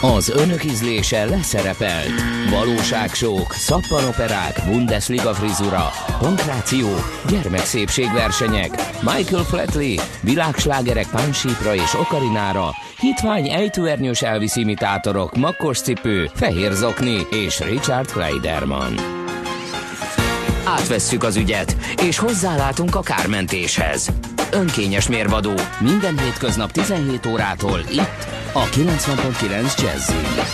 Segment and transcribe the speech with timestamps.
[0.00, 2.10] Az önök ízlése leszerepelt.
[2.50, 6.88] Valóságsók, szappanoperák, Bundesliga frizura, pankráció,
[7.28, 8.70] gyermekszépségversenyek,
[9.00, 17.60] Michael Flatley, világslágerek pánsípra és okarinára, hitvány ejtőernyős Elvis imitátorok, makkos cipő, fehér zokni és
[17.60, 18.94] Richard Kleiderman.
[20.64, 24.10] Átvesszük az ügyet, és hozzálátunk a kármentéshez.
[24.56, 30.44] Önkényes mérvadó minden hétköznap 17 órától itt a 90.9 Jazzin.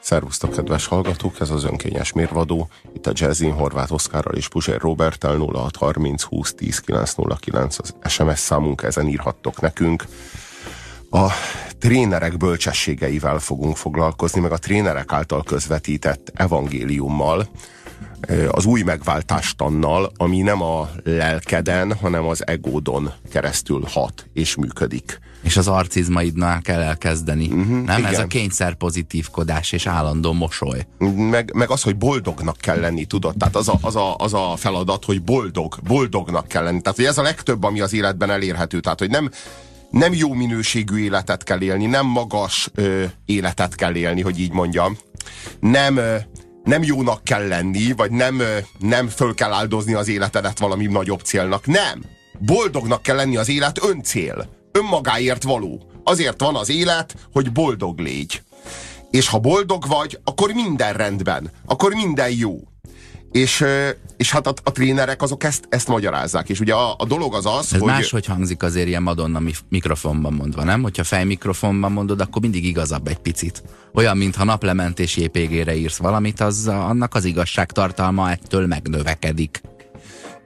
[0.00, 2.68] Szervusztok, kedves hallgatók, ez az önkényes mérvadó.
[2.94, 8.82] Itt a Jazzin Horváth Oszkárral és Puzsér Robertel 0630 20 10 909 az SMS számunk,
[8.82, 10.04] ezen írhattok nekünk.
[11.10, 11.26] A
[11.78, 17.48] trénerek bölcsességeivel fogunk foglalkozni, meg a trénerek által közvetített evangéliummal,
[18.50, 25.18] az új megváltástannal, ami nem a lelkeden, hanem az egódon keresztül hat és működik.
[25.42, 27.46] És az arcizmaidnál kell elkezdeni.
[27.46, 27.98] Uh-huh, nem?
[27.98, 28.12] Igen.
[28.12, 30.86] Ez a kényszer pozitívkodás és állandó mosoly.
[31.16, 33.36] Meg, meg az, hogy boldognak kell lenni, tudod?
[33.36, 36.80] Tehát az a, az, a, az a feladat, hogy boldog, boldognak kell lenni.
[36.80, 38.80] Tehát hogy ez a legtöbb, ami az életben elérhető.
[38.80, 39.30] Tehát, hogy nem,
[39.90, 44.96] nem jó minőségű életet kell élni, nem magas ö, életet kell élni, hogy így mondjam.
[45.60, 46.16] Nem, ö,
[46.64, 48.42] nem jónak kell lenni, vagy nem,
[48.78, 51.66] nem föl kell áldozni az életedet valami nagyobb célnak.
[51.66, 52.04] Nem!
[52.38, 54.48] Boldognak kell lenni az élet öncél.
[54.72, 55.82] Önmagáért való.
[56.04, 58.42] Azért van az élet, hogy boldog légy.
[59.10, 61.50] És ha boldog vagy, akkor minden rendben.
[61.66, 62.69] Akkor minden jó.
[63.32, 63.64] És,
[64.16, 66.48] és hát a, a trénerek azok ezt, ezt magyarázzák.
[66.48, 67.88] És ugye a, a dolog az az, Ez hogy...
[67.88, 70.82] máshogy hangzik azért ilyen Madonna mikrofonban mondva, nem?
[70.82, 73.62] Hogyha fejmikrofonban mondod, akkor mindig igazabb egy picit.
[73.94, 79.60] Olyan, mintha naplementés JPG-re írsz valamit, az annak az igazságtartalma ettől megnövekedik.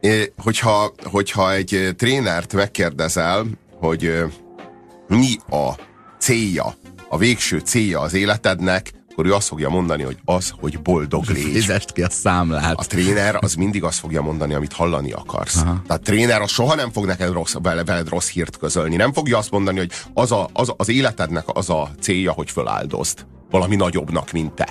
[0.01, 3.47] É, hogyha, hogyha egy trénert megkérdezel,
[3.81, 4.25] hogy
[5.09, 5.73] mi a
[6.19, 6.75] célja,
[7.09, 11.53] a végső célja az életednek, akkor ő azt fogja mondani, hogy az, hogy boldog légy.
[11.53, 12.79] Fizest ki a számlát.
[12.79, 15.57] A tréner az mindig azt fogja mondani, amit hallani akarsz.
[15.57, 15.83] Aha.
[15.87, 18.97] Tehát a tréner az soha nem fog neked rossz, veled rossz hírt közölni.
[18.97, 23.27] Nem fogja azt mondani, hogy az, a, az, az életednek az a célja, hogy föláldozt.
[23.51, 24.69] Valami nagyobbnak, mint te.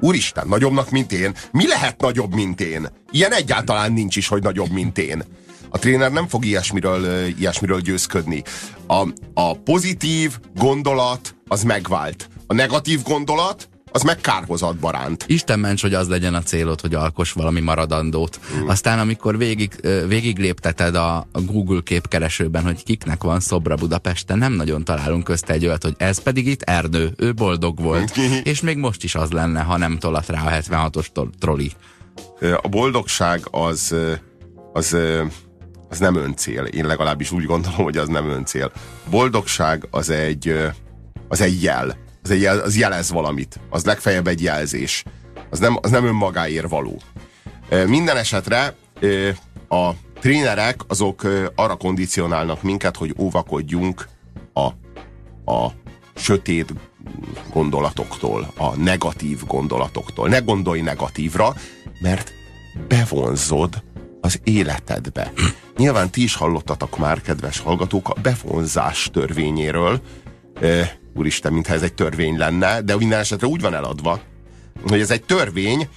[0.00, 1.34] Úristen, nagyobbnak, mint én?
[1.50, 2.88] Mi lehet nagyobb, mint én?
[3.10, 5.24] Ilyen egyáltalán nincs is, hogy nagyobb, mint én.
[5.68, 8.42] A tréner nem fog ilyesmiről, ilyesmiről győzködni.
[8.86, 12.28] A, a pozitív gondolat az megvált.
[12.46, 15.24] A negatív gondolat az meg kárhozatba ránt.
[15.26, 18.40] Isten ments, hogy az legyen a célod, hogy alkos valami maradandót.
[18.54, 18.68] Mm.
[18.68, 19.72] Aztán, amikor végig,
[20.08, 25.66] végig lépteted a, Google képkeresőben, hogy kiknek van szobra Budapesten, nem nagyon találunk közt egy
[25.66, 28.16] olyat, hogy ez pedig itt Erdő, ő boldog volt.
[28.42, 31.06] és még most is az lenne, ha nem tolat rá a 76-os
[31.38, 31.72] troli.
[32.62, 33.94] A boldogság az,
[34.72, 34.96] az,
[35.88, 36.64] az nem öncél.
[36.64, 38.72] Én legalábbis úgy gondolom, hogy az nem öncél.
[39.10, 40.54] Boldogság az egy,
[41.28, 43.60] az egy jel az, egy, az jelez valamit.
[43.70, 45.04] Az legfeljebb egy jelzés.
[45.50, 47.00] Az nem, az nem önmagáért való.
[47.86, 48.74] Minden esetre
[49.68, 49.90] a
[50.20, 51.22] trénerek azok
[51.54, 54.08] arra kondicionálnak minket, hogy óvakodjunk
[54.52, 54.66] a,
[55.52, 55.72] a
[56.14, 56.74] sötét
[57.52, 60.28] gondolatoktól, a negatív gondolatoktól.
[60.28, 61.54] Ne gondolj negatívra,
[62.00, 62.32] mert
[62.88, 63.82] bevonzod
[64.20, 65.32] az életedbe.
[65.76, 70.00] Nyilván ti is hallottatok már, kedves hallgatók, a bevonzás törvényéről
[71.14, 74.20] úristen, mintha ez egy törvény lenne, de minden esetre úgy van eladva,
[74.88, 75.88] hogy ez egy törvény,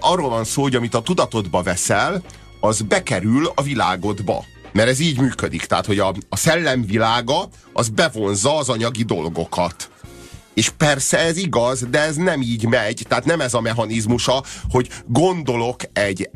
[0.00, 2.22] arról van szó, hogy amit a tudatodba veszel,
[2.60, 4.44] az bekerül a világodba.
[4.72, 9.90] Mert ez így működik, tehát, hogy a, a szellem világa, az bevonza az anyagi dolgokat.
[10.54, 14.88] És persze ez igaz, de ez nem így megy, tehát nem ez a mechanizmusa, hogy
[15.06, 16.30] gondolok egy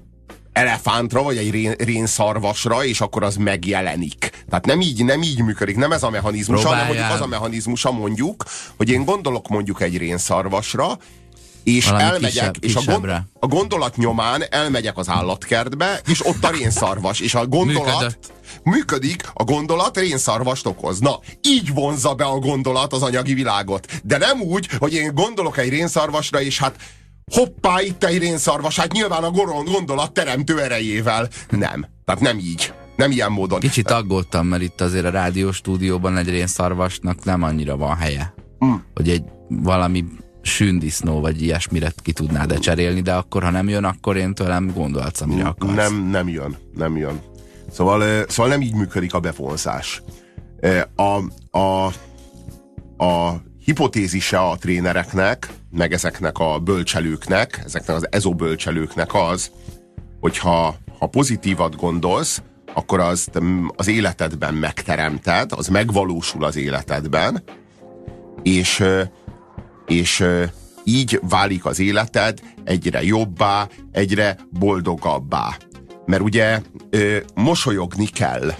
[0.54, 4.30] elefántra, vagy egy rén, rénszarvasra, és akkor az megjelenik.
[4.48, 7.92] Tehát nem így, nem így működik, nem ez a mechanizmus, hanem mondjuk az a mechanizmusa
[7.92, 8.44] mondjuk,
[8.76, 10.98] hogy én gondolok mondjuk egy rénszarvasra,
[11.64, 13.10] és Valami elmegyek, kisebb, és a, gond,
[13.40, 18.32] a gondolat nyomán elmegyek az állatkertbe, és ott a rénszarvas, és a gondolat Működött.
[18.62, 20.98] működik, a gondolat rénszarvast okoz.
[20.98, 23.86] Na, így vonzza be a gondolat az anyagi világot.
[24.02, 26.76] De nem úgy, hogy én gondolok egy rénszarvasra, és hát
[27.32, 29.30] hoppá, itt egy rénszarvas, hát nyilván a
[29.64, 31.28] gondolat teremtő erejével.
[31.50, 31.86] Nem.
[32.04, 32.72] Tehát nem így.
[32.96, 33.60] Nem ilyen módon.
[33.60, 38.34] Kicsit aggódtam, mert itt azért a rádióstúdióban egy rénszarvasnak nem annyira van helye.
[38.64, 38.74] Mm.
[38.94, 40.04] Hogy egy valami
[40.42, 44.72] sündisznó vagy ilyesmire ki tudnád -e cserélni, de akkor, ha nem jön, akkor én tőlem
[44.74, 45.74] gondolsz, amire akarsz.
[45.74, 47.20] Nem, nem jön, nem jön.
[47.70, 50.02] Szóval, szóval nem így működik a bevonzás.
[50.94, 51.20] A,
[51.58, 51.86] a,
[53.04, 59.50] a hipotézise a trénereknek, meg ezeknek a bölcselőknek, ezeknek az ezobölcselőknek az,
[60.20, 62.42] hogyha ha pozitívat gondolsz,
[62.74, 63.28] akkor az
[63.76, 67.42] az életedben megteremted, az megvalósul az életedben,
[68.42, 68.84] és,
[69.86, 70.24] és
[70.84, 75.56] így válik az életed egyre jobbá, egyre boldogabbá.
[76.06, 76.60] Mert ugye
[77.34, 78.52] mosolyogni kell.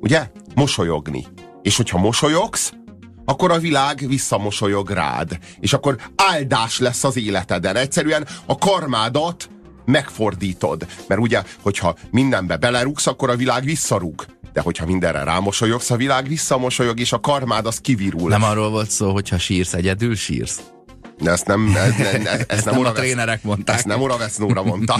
[0.00, 0.30] Ugye?
[0.54, 1.26] Mosolyogni.
[1.62, 2.72] És hogyha mosolyogsz,
[3.24, 5.38] akkor a világ visszamosolyog rád.
[5.60, 7.76] És akkor áldás lesz az életeden.
[7.76, 9.48] Egyszerűen a karmádat
[9.84, 10.86] megfordítod.
[11.08, 14.24] Mert ugye, hogyha mindenbe belerúgsz, akkor a világ visszarúg.
[14.52, 18.28] De hogyha mindenre rámosolyogsz, a világ visszamosolyog, és a karmád az kivirul.
[18.28, 20.60] Nem arról volt szó, hogyha sírsz, egyedül sírsz?
[21.20, 23.76] De ezt nem, ez, ez, ez, ezt nem, nem a trénerek mondták.
[23.76, 24.96] Ezt nem Oravec Nóra mondta.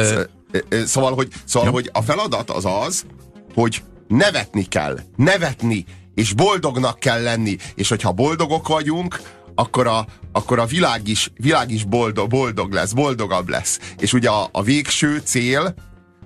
[0.84, 3.04] szóval, hogy, szóval hogy a feladat az az,
[3.54, 4.98] hogy nevetni kell.
[5.16, 5.84] Nevetni
[6.14, 9.20] és boldognak kell lenni, és hogyha boldogok vagyunk,
[9.54, 13.78] akkor a, akkor a világ is, világ is boldog, boldog lesz, boldogabb lesz.
[13.98, 15.74] És ugye a, a végső cél,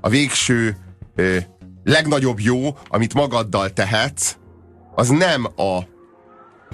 [0.01, 0.77] a végső
[1.15, 1.37] ö,
[1.85, 4.37] legnagyobb jó, amit magaddal tehetsz,
[4.95, 5.77] az nem a,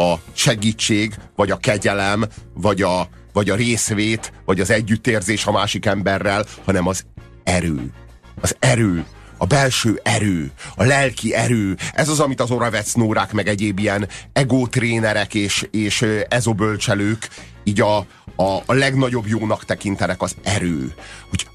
[0.03, 2.25] a segítség, vagy a kegyelem,
[2.55, 7.05] vagy a, vagy a részvét, vagy az együttérzés a másik emberrel, hanem az
[7.45, 7.93] erő.
[8.41, 9.05] Az erő
[9.39, 14.09] a belső erő, a lelki erő, ez az, amit az Oravec Nórák, meg egyéb ilyen
[14.33, 17.29] egótrénerek és, és ezobölcselők
[17.65, 17.97] így a,
[18.37, 20.95] a, a legnagyobb jónak tekintenek az erő.
[21.31, 21.47] Hogy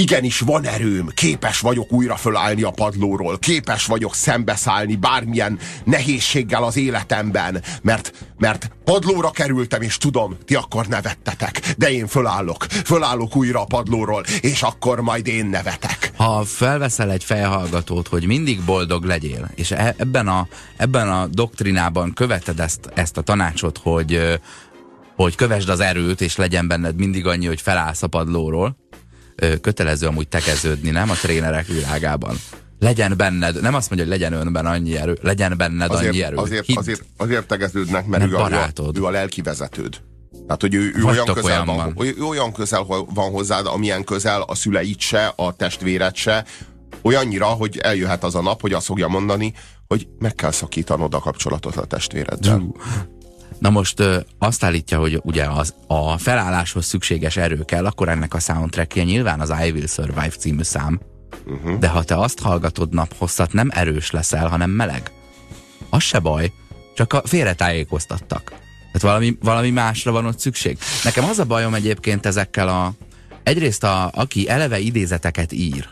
[0.00, 6.76] igenis van erőm, képes vagyok újra fölállni a padlóról, képes vagyok szembeszállni bármilyen nehézséggel az
[6.76, 13.60] életemben, mert, mert padlóra kerültem, és tudom, ti akkor nevettetek, de én fölállok, fölállok újra
[13.60, 16.12] a padlóról, és akkor majd én nevetek.
[16.16, 22.12] Ha felveszel egy fejhallgatót, hogy mindig boldog legyél, és e- ebben a, ebben a doktrinában
[22.12, 24.40] követed ezt, ezt a tanácsot, hogy,
[25.16, 28.76] hogy kövesd az erőt, és legyen benned mindig annyi, hogy felállsz a padlóról,
[29.60, 31.10] kötelező amúgy tekeződni, nem?
[31.10, 32.36] A trénerek világában.
[32.78, 36.36] Legyen benned, nem azt mondja, hogy legyen önben annyi erő, legyen benned azért, annyi erő.
[36.36, 36.76] Azért, Hidd.
[36.76, 40.00] azért, azért tegeződnek, mert ő a, ő a lelki vezetőd.
[40.46, 42.06] Tehát, hogy ő, ő olyan, közel van, van.
[42.06, 46.44] Ő olyan közel van hozzád, amilyen közel a szüleid se, a testvéred se,
[47.02, 49.52] olyannyira, hogy eljöhet az a nap, hogy azt fogja mondani,
[49.86, 52.74] hogy meg kell szakítanod a kapcsolatot a testvéreddel.
[53.58, 54.02] Na most
[54.38, 59.40] azt állítja, hogy ugye az, a felálláshoz szükséges erő kell, akkor ennek a soundtrackje nyilván
[59.40, 61.00] az I Will Survive című szám.
[61.46, 61.78] Uh-huh.
[61.78, 65.10] De ha te azt hallgatod naphosszat, nem erős leszel, hanem meleg.
[65.90, 66.52] Az se baj,
[66.94, 68.48] csak a félretájékoztattak.
[68.92, 70.78] Tehát valami, valami másra van ott szükség.
[71.04, 72.92] Nekem az a bajom egyébként ezekkel a...
[73.42, 75.88] Egyrészt a, aki eleve idézeteket ír,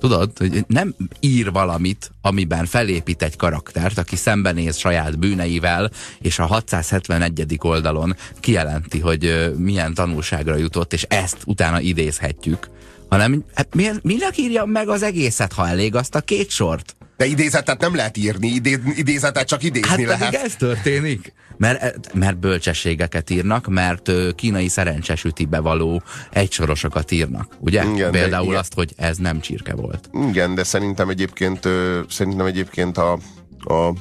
[0.00, 5.90] Tudod, hogy nem ír valamit, amiben felépít egy karaktert, aki szembenéz saját bűneivel,
[6.20, 7.58] és a 671.
[7.58, 12.70] oldalon kijelenti, hogy milyen tanulságra jutott, és ezt utána idézhetjük.
[13.08, 16.96] Hanem, hát miért, minek írja meg az egészet, ha elég azt a két sort?
[17.18, 20.34] De idézetet nem lehet írni, idé, idézetet csak idézni hát lehet.
[20.34, 21.32] ez történik.
[21.56, 27.84] Mert, mert bölcsességeket írnak, mert kínai szerencsesütibe való egysorosokat írnak, ugye?
[27.84, 28.58] Igen, Például igen.
[28.58, 30.10] azt, hogy ez nem csirke volt.
[30.28, 31.68] Igen, de szerintem egyébként,
[32.08, 33.12] szerintem egyébként a,
[33.58, 33.92] a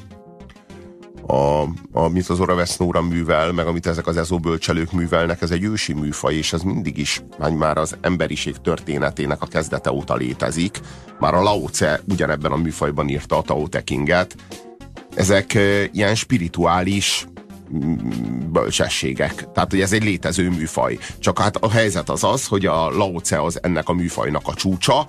[1.28, 5.94] a, amit az Oravesz Nóra művel, meg amit ezek az ezóbölcselők művelnek, ez egy ősi
[5.94, 7.22] műfaj, és ez mindig is
[7.58, 10.80] már az emberiség történetének a kezdete óta létezik.
[11.20, 14.36] Már a Lao Tse ugyanebben a műfajban írta a Tao Te Kinget.
[15.16, 15.58] Ezek
[15.92, 17.28] ilyen spirituális
[17.74, 17.98] mm,
[18.52, 19.52] bölcsességek.
[19.54, 20.98] Tehát, hogy ez egy létező műfaj.
[21.20, 24.54] Csak hát a helyzet az az, hogy a Lao Tse az ennek a műfajnak a
[24.54, 25.08] csúcsa,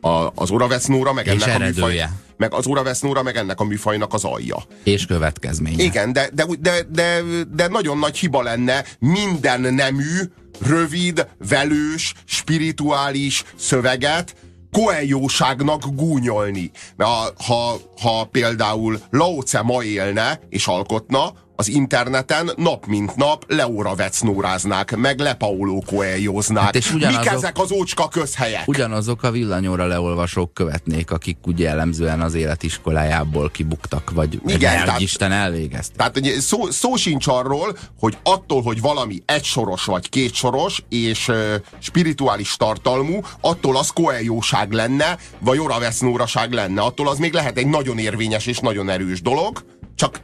[0.00, 1.84] a, az Oravecnóra, meg és ennek eredője.
[1.84, 4.56] a műfaj, meg az Oravecnóra, meg ennek a műfajnak az alja.
[4.84, 5.82] És következménye.
[5.82, 7.22] Igen, de, de, de, de,
[7.54, 10.18] de nagyon nagy hiba lenne minden nemű,
[10.60, 14.34] rövid, velős, spirituális szöveget
[14.72, 16.70] koeljóságnak gúnyolni.
[16.96, 23.16] Mert ha, ha, ha például Lao Tse ma élne és alkotna, az interneten nap mint
[23.16, 26.64] nap Leóra vecnóráznák, meg Le Paulo Coelhoznák.
[26.64, 28.68] Hát és ugyanazok, Mik ezek az ócska közhelyek?
[28.68, 35.32] Ugyanazok a villanyóra leolvasók követnék, akik ugye jellemzően az életiskolájából kibuktak, vagy Igen, tehát, Isten
[35.32, 35.94] elvégezte.
[35.96, 42.56] Tehát szó, szó sincs arról, hogy attól, hogy valami egysoros vagy kétsoros és uh, spirituális
[42.56, 46.80] tartalmú, attól az koeljóság lenne, vagy oravesznóraság lenne.
[46.80, 49.64] Attól az még lehet egy nagyon érvényes és nagyon erős dolog,
[49.94, 50.20] csak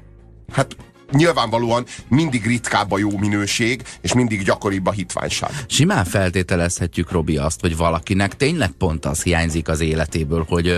[0.52, 0.76] hát
[1.12, 5.50] nyilvánvalóan mindig ritkább a jó minőség, és mindig gyakoribb a hitványság.
[5.68, 10.74] Simán feltételezhetjük, Robi, azt, hogy valakinek tényleg pont az hiányzik az életéből, hogy,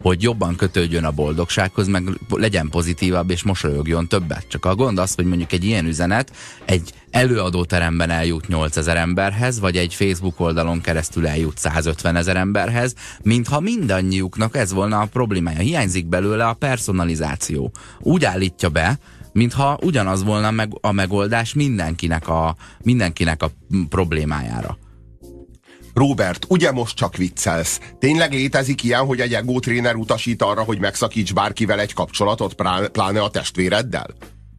[0.00, 4.44] hogy jobban kötődjön a boldogsághoz, meg legyen pozitívabb, és mosolyogjon többet.
[4.48, 6.32] Csak a gond az, hogy mondjuk egy ilyen üzenet
[6.64, 13.60] egy előadóteremben eljut 8000 emberhez, vagy egy Facebook oldalon keresztül eljut 150 ezer emberhez, mintha
[13.60, 15.58] mindannyiuknak ez volna a problémája.
[15.58, 17.70] Hiányzik belőle a personalizáció.
[17.98, 18.98] Úgy állítja be,
[19.38, 23.50] mintha ugyanaz volna meg a megoldás mindenkinek a, mindenkinek a
[23.88, 24.78] problémájára.
[25.94, 27.80] Robert, ugye most csak viccelsz?
[27.98, 32.54] Tényleg létezik ilyen, hogy egy ego tréner utasít arra, hogy megszakíts bárkivel egy kapcsolatot,
[32.92, 34.14] pláne a testvéreddel?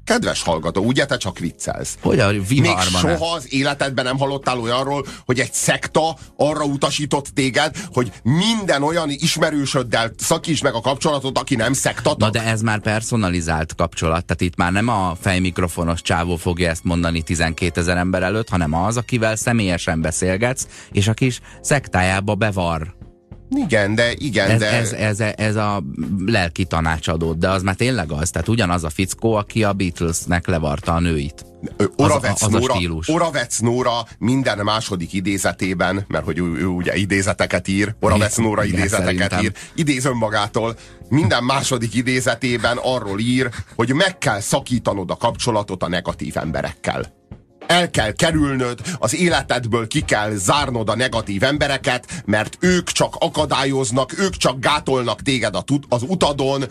[0.10, 1.98] Kedves hallgató, ugye te csak viccelsz?
[2.02, 7.76] Hogy a Még soha az életedben nem hallottál olyanról, hogy egy szekta arra utasított téged,
[7.94, 12.16] hogy minden olyan ismerősöddel szakíts meg a kapcsolatot, aki nem szekta.
[12.18, 16.84] Na de ez már personalizált kapcsolat, tehát itt már nem a fejmikrofonos csávó fogja ezt
[16.84, 22.98] mondani 12 ezer ember előtt, hanem az, akivel személyesen beszélgetsz, és aki is szektájába bevar
[23.50, 24.72] igen, de igen, ez, de...
[24.72, 25.84] Ez, ez, ez a
[26.26, 30.94] lelki tanácsadó, de az már tényleg az, tehát ugyanaz a fickó, aki a Beatlesnek levarta
[30.94, 31.46] a nőit.
[31.96, 32.76] Oravec, Nóra,
[33.08, 39.32] Oravec Nóra minden második idézetében, mert hogy ő, ő ugye idézeteket ír, Oravec Nóra idézeteket
[39.32, 39.44] szerintem.
[39.44, 40.76] ír, idéz önmagától,
[41.10, 47.18] minden második idézetében arról ír, hogy meg kell szakítanod a kapcsolatot a negatív emberekkel
[47.70, 54.20] el kell kerülnöd, az életedből ki kell zárnod a negatív embereket, mert ők csak akadályoznak,
[54.20, 55.56] ők csak gátolnak téged
[55.90, 56.66] az utadon,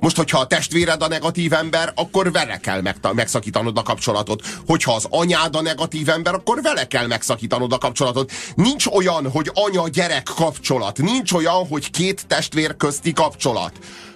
[0.00, 4.46] most, hogyha a testvéred a negatív ember, akkor vele kell meg, megszakítanod a kapcsolatot.
[4.66, 8.32] Hogyha az anyád a negatív ember, akkor vele kell megszakítanod a kapcsolatot.
[8.54, 10.98] Nincs olyan, hogy anya-gyerek kapcsolat.
[10.98, 13.72] Nincs olyan, hogy két testvér közti kapcsolat.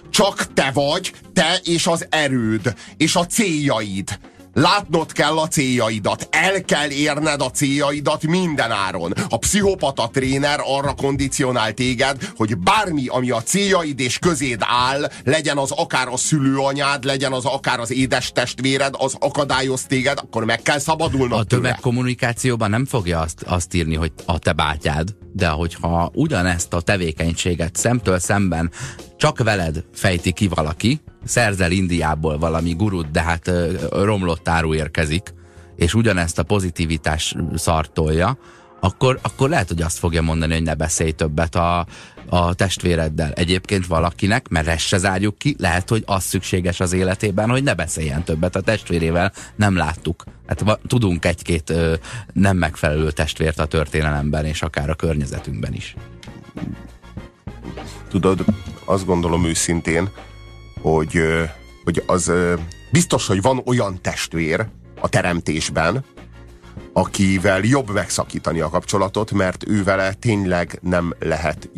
[0.09, 4.19] Csak te vagy, te és az erőd, és a céljaid.
[4.57, 9.13] Látnod kell a céljaidat, el kell érned a céljaidat minden áron.
[9.29, 15.57] A pszichopata tréner arra kondicionál téged, hogy bármi, ami a céljaid és közéd áll, legyen
[15.57, 20.61] az akár a szülőanyád, legyen az akár az édes testvéred, az akadályoz téged, akkor meg
[20.61, 26.11] kell szabadulnod A tömegkommunikációban nem fogja azt, azt írni, hogy a te bátyád, de hogyha
[26.13, 28.71] ugyanezt a tevékenységet szemtől szemben
[29.17, 33.51] csak veled fejti ki valaki, szerzel Indiából valami gurut, de hát
[33.91, 35.33] romlott áru érkezik,
[35.75, 38.37] és ugyanezt a pozitivitás szartolja,
[38.79, 41.85] akkor, akkor lehet, hogy azt fogja mondani, hogy ne beszélj többet a,
[42.29, 43.31] a testvéreddel.
[43.31, 47.73] Egyébként valakinek, mert ezt se zárjuk ki, lehet, hogy az szükséges az életében, hogy ne
[47.73, 49.31] beszéljen többet a testvérével.
[49.55, 50.23] Nem láttuk.
[50.47, 51.73] Hát tudunk egy-két
[52.33, 55.95] nem megfelelő testvért a történelemben, és akár a környezetünkben is.
[58.09, 58.45] Tudod,
[58.85, 60.09] azt gondolom őszintén,
[60.91, 61.21] hogy,
[61.83, 62.31] hogy az
[62.91, 64.65] biztos, hogy van olyan testvér
[64.99, 66.05] a teremtésben,
[66.93, 71.69] akivel jobb megszakítani a kapcsolatot, mert ő vele tényleg nem lehet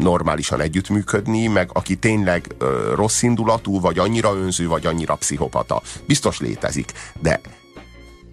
[0.00, 2.54] normálisan együttműködni, meg aki tényleg
[2.94, 5.82] rossz indulatú, vagy annyira önző, vagy annyira pszichopata.
[6.06, 7.40] Biztos létezik, de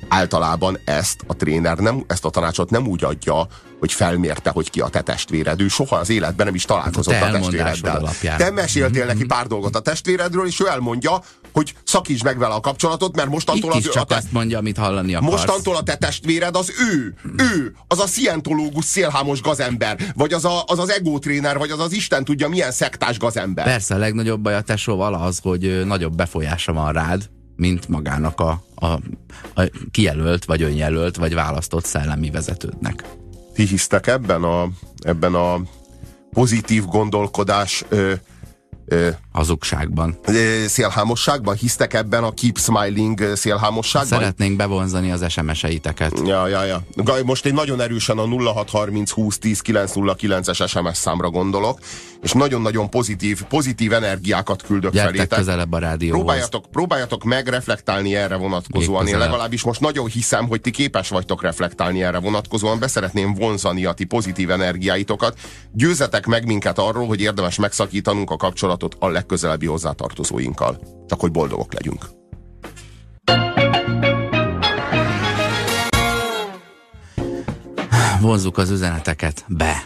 [0.08, 3.48] általában ezt a tréner nem, ezt a tanácsot nem úgy adja,
[3.80, 5.62] hogy felmérte, hogy ki a te testvéred.
[5.62, 7.98] Ő soha az életben nem is találkozott a, a testvéreddel.
[7.98, 8.38] Alapján.
[8.38, 11.22] Te meséltél neki pár dolgot a testvéredről, és ő elmondja,
[11.54, 13.94] hogy szakíts meg vele a kapcsolatot, mert mostantól Itt az...
[13.94, 15.32] csak a te, azt mondja, amit hallani akarsz.
[15.32, 17.16] Mostantól a te testvéred az ő.
[17.38, 17.76] Ő.
[17.88, 19.98] Az a szientológus szélhámos gazember.
[20.16, 23.66] Vagy az a, az, az ego tréner, vagy az az Isten tudja milyen szektás gazember.
[23.66, 27.30] Persze, a legnagyobb baj a tesóval az, hogy nagyobb befolyása van rád,
[27.62, 28.86] mint magának a, a,
[29.62, 33.04] a kijelölt, vagy önjelölt, vagy választott szellemi vezetődnek.
[33.54, 35.62] Ti hisztek ebben a, ebben a
[36.34, 38.14] pozitív gondolkodás ö,
[39.32, 40.20] hazugságban.
[40.68, 41.56] Szélhámosságban?
[41.56, 44.20] Hisztek ebben a Keep Smiling szélhámosságban?
[44.20, 46.22] Szeretnénk bevonzani az SMS-eiteket.
[46.26, 46.84] Ja, ja, ja.
[47.26, 51.80] Most én nagyon erősen a 0630 20 10 909-es SMS számra gondolok,
[52.22, 55.38] és nagyon-nagyon pozitív, pozitív energiákat küldök Gyertek felétek.
[55.38, 56.18] közelebb a rádióhoz.
[56.20, 59.08] Próbáljatok, próbáljatok meg reflektálni erre vonatkozóan.
[59.08, 62.80] Én legalábbis most nagyon hiszem, hogy ti képes vagytok reflektálni erre vonatkozóan.
[62.80, 65.40] Beszeretném vonzani a ti pozitív energiáitokat.
[65.74, 70.80] Győzetek meg minket arról, hogy érdemes megszakítanunk a kapcsolatot kapcsolatot a legközelebbi hozzátartozóinkkal.
[71.08, 72.06] Csak hogy boldogok legyünk.
[78.22, 79.84] Vonzuk az üzeneteket be.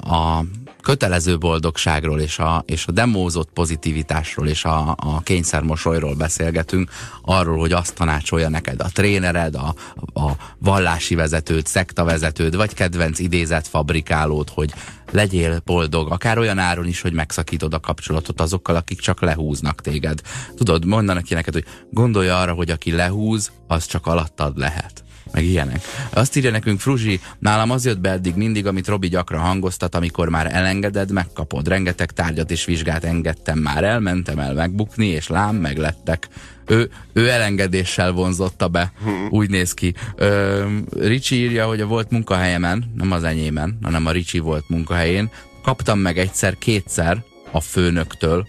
[0.00, 0.44] A
[0.80, 6.90] kötelező boldogságról és a, és a demózott pozitivitásról és a, a kényszermosolyról beszélgetünk,
[7.22, 9.74] arról, hogy azt tanácsolja neked a trénered, a,
[10.20, 14.72] a vallási vezetőd, szektavezetőd, vagy kedvenc idézet fabrikálód, hogy
[15.10, 20.20] legyél boldog, akár olyan áron is, hogy megszakítod a kapcsolatot azokkal, akik csak lehúznak téged.
[20.56, 25.44] Tudod, mondanak ki neked, hogy gondolj arra, hogy aki lehúz, az csak alattad lehet meg
[25.44, 25.80] ilyenek.
[26.10, 30.28] Azt írja nekünk Fruzsi, nálam az jött be eddig mindig, amit Robi gyakran hangoztat, amikor
[30.28, 31.68] már elengeded, megkapod.
[31.68, 36.28] Rengeteg tárgyat és vizsgát engedtem már el, mentem el megbukni, és lám, meglettek.
[36.66, 39.26] Ő, ő elengedéssel vonzotta be, hmm.
[39.30, 39.94] úgy néz ki.
[40.16, 40.66] Ö,
[40.98, 45.30] Ricsi írja, hogy a volt munkahelyemen, nem az enyémen, hanem a Ricsi volt munkahelyén,
[45.62, 47.22] kaptam meg egyszer, kétszer
[47.52, 48.46] a főnöktől,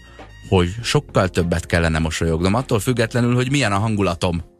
[0.48, 4.51] hogy sokkal többet kellene mosolyognom, attól függetlenül, hogy milyen a hangulatom.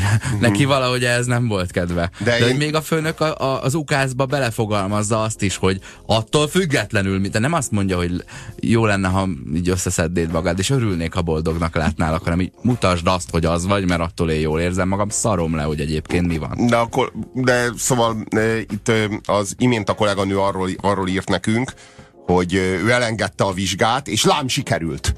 [0.40, 2.10] Neki valahogy ez nem volt kedve.
[2.18, 2.56] De, De én...
[2.56, 7.52] még a főnök a, a, az ukázba belefogalmazza azt is, hogy attól függetlenül, de nem
[7.52, 8.24] azt mondja, hogy
[8.60, 13.30] jó lenne, ha így összeszednéd magad, és örülnék, ha boldognak látnálak, hanem így mutasd azt,
[13.30, 16.66] hogy az vagy, mert attól én jól érzem magam, szarom le, hogy egyébként mi van.
[16.66, 21.72] De akkor, de szóval e, itt e, az imént a kolléganő arról, arról írt nekünk,
[22.26, 25.14] hogy ő elengedte a vizsgát, és lám sikerült.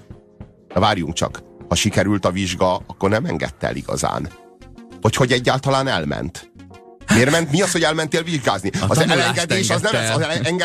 [0.74, 1.42] Na várjunk csak.
[1.68, 4.28] Ha sikerült a vizsga, akkor nem engedte el igazán
[5.04, 6.50] vagy hogy egyáltalán elment?
[7.14, 7.50] Miért ment?
[7.50, 8.70] Mi az, hogy elmentél vizsgázni?
[8.80, 10.23] A az elengedés az, nem ez, az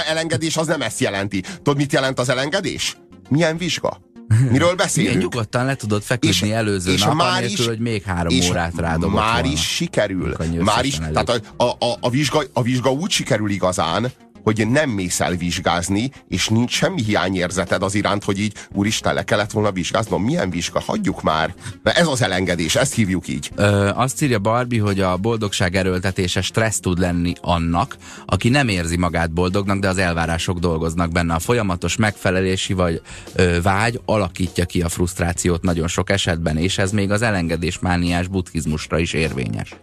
[0.08, 1.41] elengedés az nem ezt jelenti.
[1.41, 2.98] Tudod, mit jelent az elengedés?
[3.29, 4.01] Milyen vizsga?
[4.51, 5.15] Miről beszélünk?
[5.15, 8.34] Igen, nyugodtan le tudod feküdni és, előző és nap, már anélkül, is, hogy még három
[8.34, 9.51] és órát rádobott Már volna.
[9.51, 10.36] is sikerül.
[10.60, 14.12] Már is, tehát a, a, a, a, vizsga, a vizsga úgy sikerül igazán,
[14.43, 19.24] hogy nem mész el vizsgázni, és nincs semmi hiányérzeted az iránt, hogy így, úristen, le
[19.24, 20.24] kellett volna vizsgáznom.
[20.24, 20.79] Milyen vizsga?
[20.79, 21.53] Hagyjuk már.
[21.84, 23.51] De ez az elengedés, ezt hívjuk így.
[23.55, 28.98] Ö, azt írja Barbie, hogy a boldogság erőltetése stressz tud lenni annak, aki nem érzi
[28.98, 31.34] magát boldognak, de az elvárások dolgoznak benne.
[31.34, 33.01] A folyamatos megfelelési vagy
[33.36, 38.27] ö, vágy alakítja ki a frusztrációt nagyon sok esetben, és ez még az elengedés mániás
[38.27, 39.75] buddhizmusra is érvényes.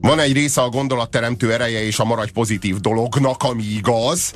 [0.00, 4.32] Van egy része a gondolatteremtő ereje és a maradj pozitív dolognak, ami igaz,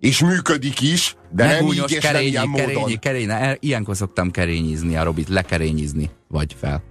[0.00, 2.98] és működik is, de nem, nem így és kerényi, nem ilyen kerényi, módon.
[2.98, 6.82] Kerényi, ilyenkor szoktam kerényizni a Robit, lekerényizni, vagy fel.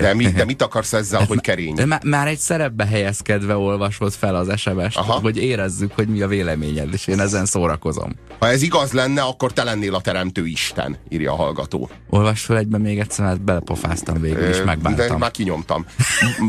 [0.00, 1.74] De, mi, de mit akarsz ezzel, Ez hogy kerény?
[1.74, 6.92] De már, egy szerepbe helyezkedve olvasod fel az SMS-t, hogy érezzük, hogy mi a véleményed,
[6.92, 8.12] és én ezen szórakozom.
[8.38, 11.90] Ha ez igaz lenne, akkor te lennél a teremtő Isten, írja a hallgató.
[12.10, 15.06] Olvas fel egyben még egyszer, mert belepofáztam végül, és megbántam.
[15.06, 15.86] De már kinyomtam.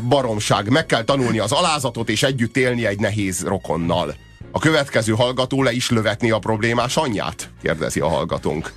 [0.09, 4.15] Baromság, meg kell tanulni az alázatot, és együtt élni egy nehéz rokonnal.
[4.51, 7.49] A következő hallgató le is lövetni a problémás anyját?
[7.61, 8.71] Kérdezi a hallgatónk.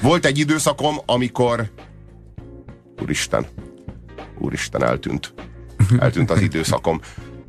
[0.00, 1.70] Volt egy időszakom, amikor...
[3.02, 3.46] Úristen,
[4.42, 5.34] úristen, eltűnt.
[5.98, 7.00] Eltűnt az időszakom.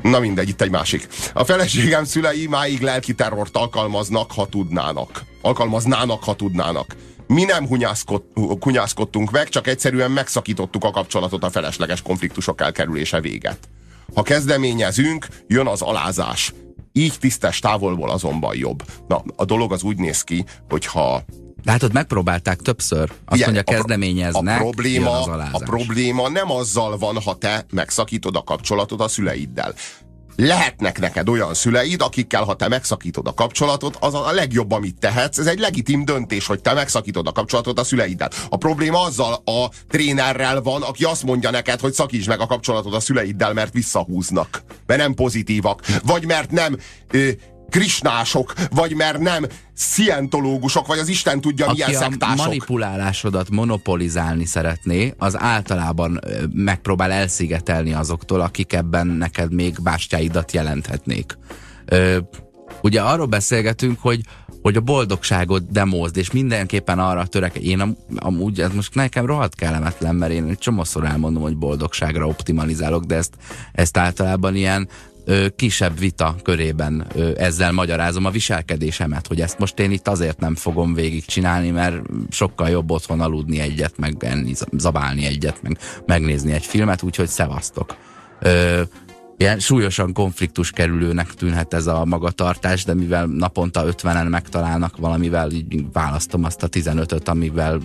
[0.01, 1.08] Na mindegy, itt egy másik.
[1.34, 5.23] A feleségem szülei máig lelki terrort alkalmaznak, ha tudnának.
[5.41, 6.95] Alkalmaznának, ha tudnának.
[7.27, 8.23] Mi nem hunyászkod,
[8.60, 13.69] hunyászkodtunk meg, csak egyszerűen megszakítottuk a kapcsolatot a felesleges konfliktusok elkerülése véget.
[14.15, 16.53] Ha kezdeményezünk, jön az alázás.
[16.91, 18.84] Így tisztes távolból azonban jobb.
[19.08, 20.45] Na, a dolog az úgy néz ki,
[21.63, 23.12] hogy ha Látod, megpróbálták többször.
[23.26, 25.21] Azt Igen, mondja, kezdeményeznek, a, probléma,
[25.52, 29.73] a probléma nem azzal van, ha te megszakítod a kapcsolatot a szüleiddel.
[30.36, 35.38] Lehetnek neked olyan szüleid, akikkel, ha te megszakítod a kapcsolatot, az a legjobb, amit tehetsz.
[35.38, 38.30] Ez egy legitim döntés, hogy te megszakítod a kapcsolatot a szüleiddel.
[38.49, 42.93] A probléma azzal a trénerrel van, aki azt mondja neked, hogy szakítsd meg a kapcsolatot
[42.93, 44.63] a szüleiddel, mert visszahúznak.
[44.86, 45.86] Mert nem pozitívak.
[46.04, 46.78] Vagy mert nem
[47.12, 47.30] ö,
[47.74, 52.40] krisnások, vagy mert nem szientológusok, vagy az Isten tudja Aki milyen szektások.
[52.40, 56.20] a manipulálásodat monopolizálni szeretné, az általában
[56.52, 61.38] megpróbál elszigetelni azoktól, akik ebben neked még bástyáidat jelenthetnék.
[61.86, 62.18] Ö,
[62.82, 64.22] ugye arról beszélgetünk, hogy
[64.62, 67.56] hogy a boldogságot demózd, és mindenképpen arra törek.
[67.56, 73.04] Én am, amúgy, ez most nekem rohadt kellemetlen, mert én csomószor elmondom, hogy boldogságra optimalizálok,
[73.04, 73.34] de ezt,
[73.72, 74.88] ezt általában ilyen
[75.56, 77.08] kisebb vita körében
[77.38, 82.70] ezzel magyarázom a viselkedésemet, hogy ezt most én itt azért nem fogom végigcsinálni, mert sokkal
[82.70, 87.96] jobb otthon aludni egyet, meg enni, zabálni egyet, meg megnézni egy filmet, úgyhogy szevasztok.
[89.38, 95.86] Ilyen súlyosan konfliktus kerülőnek tűnhet ez a magatartás, de mivel naponta 50-en megtalálnak valamivel, így
[95.91, 97.80] választom azt a 15-öt, amivel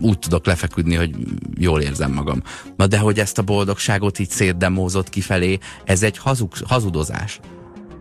[0.00, 1.16] úgy tudok lefeküdni, hogy
[1.58, 2.42] jól érzem magam.
[2.76, 7.40] Na de hogy ezt a boldogságot így szétdemózott kifelé, ez egy hazug, hazudozás.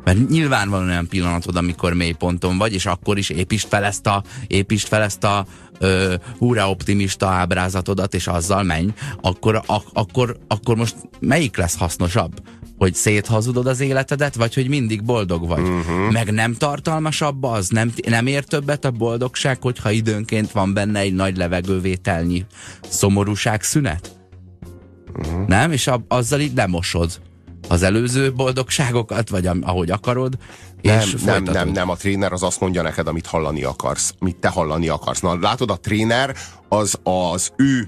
[0.08, 4.24] Mert nyilván van olyan pillanatod, amikor mélyponton vagy, és akkor is építsd fel ezt a,
[4.48, 5.46] építsd fel ezt a
[5.80, 8.90] ö, húra optimista ábrázatodat, és azzal menj,
[9.22, 12.42] akkor, a, akkor, akkor most melyik lesz hasznosabb?
[12.78, 15.62] Hogy széthazudod az életedet, vagy hogy mindig boldog vagy?
[15.62, 16.12] Uh-huh.
[16.12, 17.70] Meg nem tartalmasabb az?
[17.70, 22.46] Nem, nem ér többet a boldogság, hogyha időnként van benne egy nagy levegővételnyi
[22.90, 24.20] szomorúság szünet?
[25.14, 25.48] Uh-huh.
[25.48, 25.72] Nem?
[25.72, 27.20] És a, azzal így lemosod
[27.68, 30.34] az előző boldogságokat, vagy ahogy akarod,
[30.82, 34.36] nem, és nem, nem, nem, a tréner az azt mondja neked, amit hallani akarsz, amit
[34.36, 35.20] te hallani akarsz.
[35.20, 36.36] Na, látod, a tréner
[36.70, 37.88] az az ő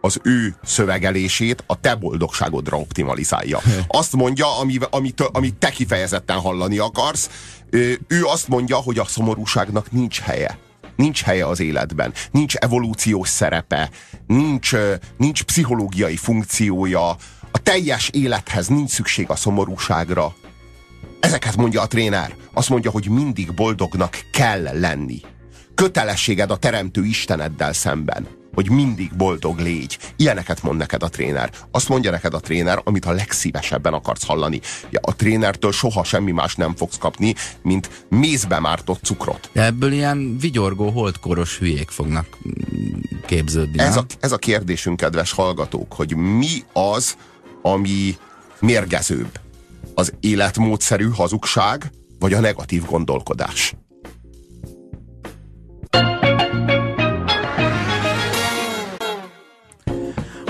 [0.00, 3.60] az ő szövegelését a te boldogságodra optimalizálja.
[3.88, 7.30] Azt mondja, ami, amit, amit te kifejezetten hallani akarsz,
[8.06, 10.58] ő azt mondja, hogy a szomorúságnak nincs helye.
[10.96, 13.90] Nincs helye az életben, nincs evolúciós szerepe,
[14.26, 14.72] nincs,
[15.16, 17.16] nincs pszichológiai funkciója,
[17.50, 20.34] a teljes élethez nincs szükség a szomorúságra.
[21.20, 22.34] Ezeket mondja a tréner.
[22.52, 25.20] Azt mondja, hogy mindig boldognak kell lenni.
[25.74, 28.26] kötelességed a teremtő Isteneddel szemben
[28.58, 29.98] hogy mindig boldog légy.
[30.16, 31.50] Ilyeneket mond neked a tréner.
[31.70, 34.60] Azt mondja neked a tréner, amit a legszívesebben akarsz hallani.
[34.90, 39.50] Ja, a trénertől soha semmi más nem fogsz kapni, mint mézbe mártott cukrot.
[39.52, 43.78] De ebből ilyen vigyorgó, holdkoros hülyék fognak mm, képződni.
[43.78, 47.16] Ez a, ez a kérdésünk, kedves hallgatók, hogy mi az,
[47.62, 48.16] ami
[48.60, 49.40] mérgezőbb?
[49.94, 53.74] Az életmódszerű hazugság, vagy a negatív gondolkodás?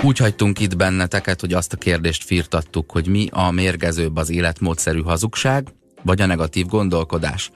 [0.02, 5.00] Úgy hagytunk itt benneteket, hogy azt a kérdést firtattuk, hogy mi a mérgezőbb az életmódszerű
[5.00, 5.68] hazugság,
[6.02, 7.50] vagy a negatív gondolkodás.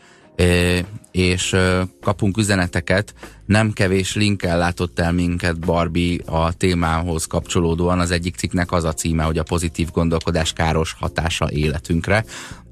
[1.10, 1.56] És
[2.00, 3.14] kapunk üzeneteket,
[3.46, 8.00] nem kevés linkkel látott el minket Barbie a témához kapcsolódóan.
[8.00, 12.24] Az egyik cikknek az a címe, hogy a pozitív gondolkodás káros hatása életünkre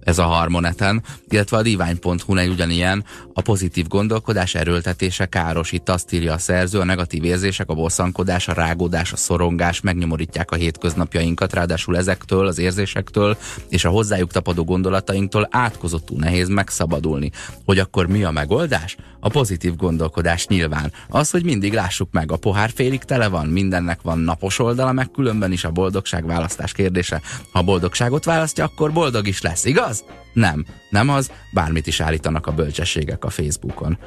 [0.04, 5.72] ez a Harmoneten, illetve a divány.hu egy ugyanilyen a pozitív gondolkodás erőltetése káros.
[5.72, 10.50] Itt azt írja a szerző, a negatív érzések, a bosszankodás, a rágódás, a szorongás megnyomorítják
[10.50, 13.36] a hétköznapjainkat, ráadásul ezektől, az érzésektől
[13.68, 17.30] és a hozzájuk tapadó gondolatainktól átkozottul nehéz megszabadulni.
[17.64, 18.96] Hogy akkor mi a megoldás?
[19.20, 20.92] A pozitív gondolkodás nyilván.
[21.08, 25.10] Az, hogy mindig lássuk meg, a pohár félig tele van, mindennek van napos oldala, meg
[25.10, 27.20] különben is a boldogság választás kérdése.
[27.52, 29.89] Ha boldogságot választja, akkor boldog is lesz, igaz?
[30.32, 33.98] Nem, nem az, bármit is állítanak a bölcsességek a Facebookon.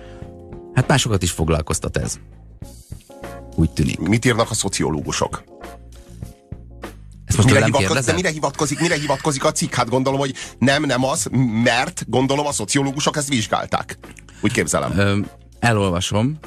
[0.74, 2.19] Hát másokat is foglalkoztat ez.
[3.56, 4.00] Úgy tűnik.
[4.00, 5.43] Mit írnak a szociológusok?
[7.26, 9.74] Ezt most mire, hivatkozik, de mire hivatkozik, mire hivatkozik a cikk?
[9.74, 11.28] Hát gondolom, hogy nem, nem az,
[11.63, 13.98] mert gondolom a szociológusok ezt vizsgálták.
[14.41, 14.98] Úgy képzelem.
[14.98, 15.19] Ö,
[15.60, 16.39] elolvasom,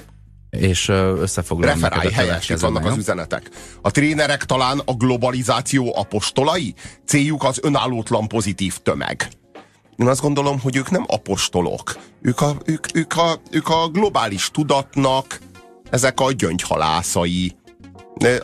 [0.51, 3.51] és összefoglalom Referálj, helyes, itt vannak az üzenetek.
[3.83, 6.75] A trénerek talán a globalizáció apostolai?
[7.07, 9.29] Céljuk az önállótlan pozitív tömeg.
[9.97, 11.99] Én azt gondolom, hogy ők nem apostolok.
[12.23, 15.41] Ők a, ők, ők a, ők a globális tudatnak
[15.91, 17.57] ezek a gyöngyhalászai,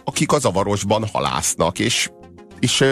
[0.05, 2.11] akik a zavarosban halásznak, és,
[2.61, 2.85] és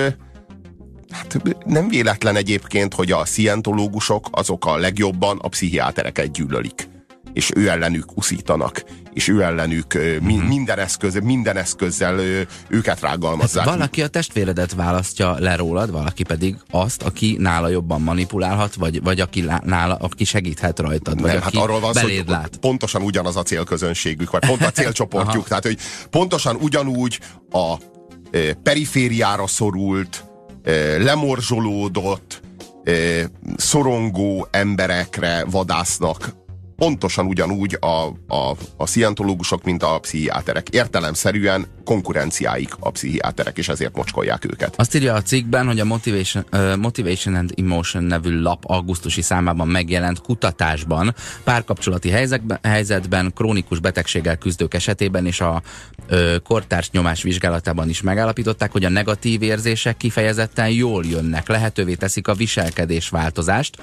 [1.11, 6.90] hát nem véletlen egyébként, hogy a szientológusok azok a legjobban a pszichiátereket gyűlölik
[7.33, 10.49] és ő ellenük uszítanak, és ő ellenük mi, uh-huh.
[10.49, 12.21] minden, eszköz, minden eszközzel
[12.69, 13.65] őket rágalmazzák.
[13.65, 19.03] Hát valaki a testvéredet választja le rólad, valaki pedig azt, aki nála jobban manipulálhat, vagy,
[19.03, 22.57] vagy aki, nála, aki segíthet rajtad, vagy Nem, aki hát arról van beléd szó, lát.
[22.57, 25.79] Pontosan ugyanaz a célközönségük, vagy pont a célcsoportjuk, tehát hogy
[26.11, 27.75] pontosan ugyanúgy a
[28.63, 30.25] perifériára szorult,
[30.99, 32.41] lemorzsolódott,
[33.57, 36.39] szorongó emberekre vadásznak
[36.81, 40.69] pontosan ugyanúgy a, a, a szientológusok, mint a pszichiáterek.
[40.69, 44.75] Értelemszerűen konkurenciáik a pszichiáterek, és ezért mocskolják őket.
[44.77, 49.69] Azt írja a cikkben, hogy a Motivation, uh, Motivation and Emotion nevű lap augusztusi számában
[49.69, 51.15] megjelent kutatásban
[51.45, 55.63] párkapcsolati helyzetben, helyzetben krónikus betegséggel küzdők esetében és a
[56.11, 62.29] uh, kortárs nyomás vizsgálatában is megállapították, hogy a negatív érzések kifejezetten jól jönnek, lehetővé teszik
[62.29, 63.77] a viselkedés változást,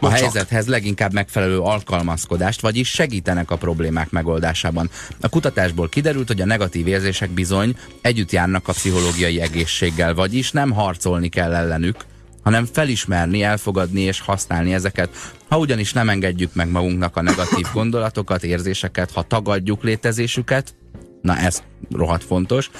[0.00, 4.90] a helyzethez leginkább megfelelő alkalmazkodást, vagyis segítenek a problémák megoldásában.
[5.20, 10.70] A kutatásból kiderült, hogy a negatív érzések bizony együtt járnak a pszichológiai egészséggel, vagyis nem
[10.70, 11.96] harcolni kell ellenük,
[12.42, 15.10] hanem felismerni, elfogadni és használni ezeket.
[15.48, 20.74] Ha ugyanis nem engedjük meg magunknak a negatív gondolatokat, érzéseket, ha tagadjuk létezésüket,
[21.22, 21.62] na ez
[21.92, 22.70] rohadt fontos,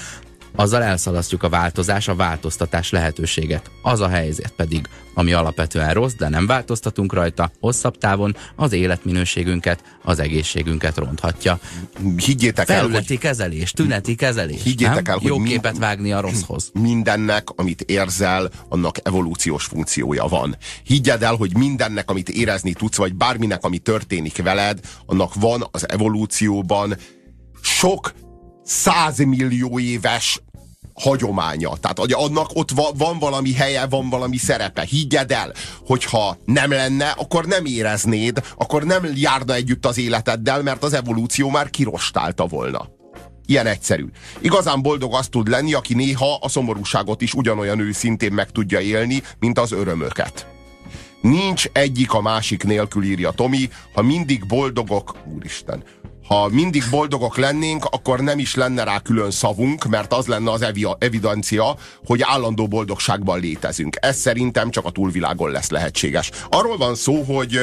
[0.57, 3.71] azzal elszalasztjuk a változás, a változtatás lehetőséget.
[3.83, 9.83] Az a helyzet pedig, ami alapvetően rossz, de nem változtatunk rajta, hosszabb távon az életminőségünket,
[10.03, 11.59] az egészségünket ronthatja.
[12.17, 13.19] Higgyétek el, hogy...
[13.19, 14.63] kezelés, tüneti kezelés.
[14.63, 15.15] Higgyétek nem?
[15.15, 16.71] el, hogy Jó képet vágni a rosszhoz.
[16.81, 20.57] Mindennek, amit érzel, annak evolúciós funkciója van.
[20.85, 25.89] Higgyed el, hogy mindennek, amit érezni tudsz, vagy bárminek, ami történik veled, annak van az
[25.89, 26.97] evolúcióban
[27.61, 28.13] sok
[28.67, 30.41] százmillió éves
[31.01, 31.77] hagyománya.
[31.81, 34.83] Tehát hogy annak ott va, van valami helye, van valami szerepe.
[34.83, 35.53] Higgyed el,
[35.87, 41.51] hogyha nem lenne, akkor nem éreznéd, akkor nem járna együtt az életeddel, mert az evolúció
[41.51, 42.89] már kirostálta volna.
[43.47, 44.07] Ilyen egyszerű.
[44.41, 49.23] Igazán boldog az tud lenni, aki néha a szomorúságot is ugyanolyan őszintén meg tudja élni,
[49.39, 50.47] mint az örömöket.
[51.21, 55.83] Nincs egyik a másik nélkül, írja Tomi, ha mindig boldogok, úristen,
[56.27, 60.67] ha mindig boldogok lennénk, akkor nem is lenne rá külön szavunk, mert az lenne az
[60.99, 63.97] evidencia, hogy állandó boldogságban létezünk.
[64.01, 66.31] Ez szerintem csak a túlvilágon lesz lehetséges.
[66.49, 67.61] Arról van szó, hogy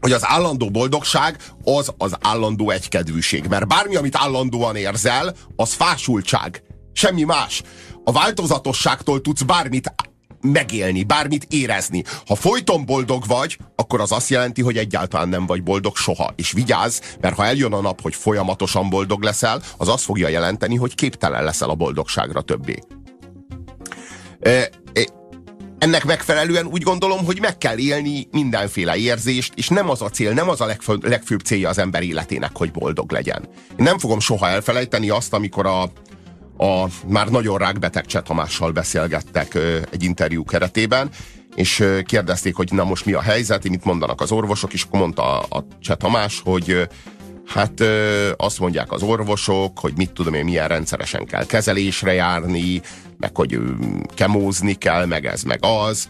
[0.00, 3.46] hogy az állandó boldogság az az állandó egykedvűség.
[3.46, 6.62] Mert bármi, amit állandóan érzel, az fásultság.
[6.92, 7.62] Semmi más.
[8.04, 9.94] A változatosságtól tudsz bármit
[10.42, 12.02] megélni, bármit érezni.
[12.26, 16.32] Ha folyton boldog vagy, akkor az azt jelenti, hogy egyáltalán nem vagy boldog soha.
[16.36, 20.76] És vigyázz, mert ha eljön a nap, hogy folyamatosan boldog leszel, az azt fogja jelenteni,
[20.76, 22.78] hogy képtelen leszel a boldogságra többé.
[25.78, 30.32] Ennek megfelelően úgy gondolom, hogy meg kell élni mindenféle érzést, és nem az a cél,
[30.32, 33.48] nem az a legfő, legfőbb célja az ember életének, hogy boldog legyen.
[33.70, 35.92] Én nem fogom soha elfelejteni azt, amikor a,
[36.56, 39.58] a már nagyon rákbeteg Cseh Tamással beszélgettek
[39.90, 41.10] egy interjú keretében,
[41.54, 45.40] és kérdezték, hogy na most mi a helyzet, mit mondanak az orvosok, és akkor mondta
[45.40, 46.88] a, Cseh Tamás, hogy
[47.46, 47.82] Hát
[48.36, 52.80] azt mondják az orvosok, hogy mit tudom én, milyen rendszeresen kell kezelésre járni,
[53.18, 53.58] meg hogy
[54.14, 56.08] kemózni kell, meg ez, meg az.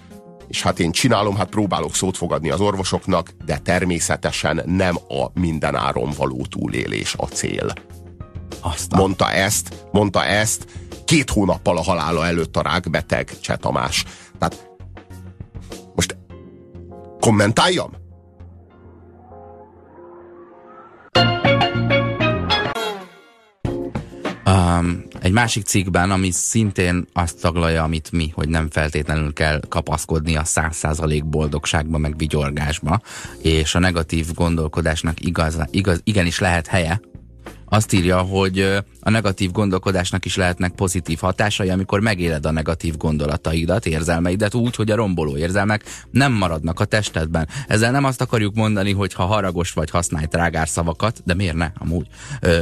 [0.48, 6.10] És hát én csinálom, hát próbálok szót fogadni az orvosoknak, de természetesen nem a mindenáron
[6.16, 7.72] való túlélés a cél.
[8.60, 9.00] Aztán.
[9.00, 10.66] Mondta ezt, mondta ezt
[11.04, 14.04] két hónappal a halála előtt a rákbeteg Cseh Tamás.
[14.38, 14.70] Tehát
[15.94, 16.16] most
[17.20, 17.90] kommentáljam?
[24.46, 30.36] Um, egy másik cikkben, ami szintén azt taglalja, amit mi, hogy nem feltétlenül kell kapaszkodni
[30.36, 33.00] a száz százalék boldogságba, meg vigyorgásba,
[33.42, 37.00] és a negatív gondolkodásnak igaz, igaz, igenis lehet helye,
[37.72, 43.86] azt írja, hogy a negatív gondolkodásnak is lehetnek pozitív hatásai, amikor megéled a negatív gondolataidat,
[43.86, 47.48] érzelmeidet úgy, hogy a romboló érzelmek nem maradnak a testedben.
[47.68, 51.70] Ezzel nem azt akarjuk mondani, hogy ha haragos vagy használj trágár szavakat, de miért ne,
[51.78, 52.06] amúgy.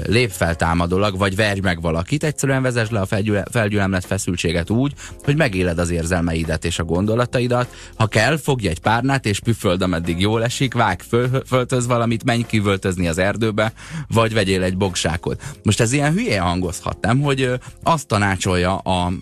[0.06, 3.08] lép fel támadólag, vagy verj meg valakit, egyszerűen vezess le a
[3.50, 4.92] felgyülemlett feszültséget úgy,
[5.22, 7.74] hogy megéled az érzelmeidet és a gondolataidat.
[7.96, 12.42] Ha kell, fogj egy párnát és püföld, ameddig jól esik, vág föl, föltöz valamit, menj
[12.46, 13.72] kivöltözni az erdőbe,
[14.08, 15.42] vagy vegyél egy bogs igazságot.
[15.62, 17.20] Most ez ilyen hülye hangozhat, nem?
[17.20, 19.12] Hogy azt tanácsolja a,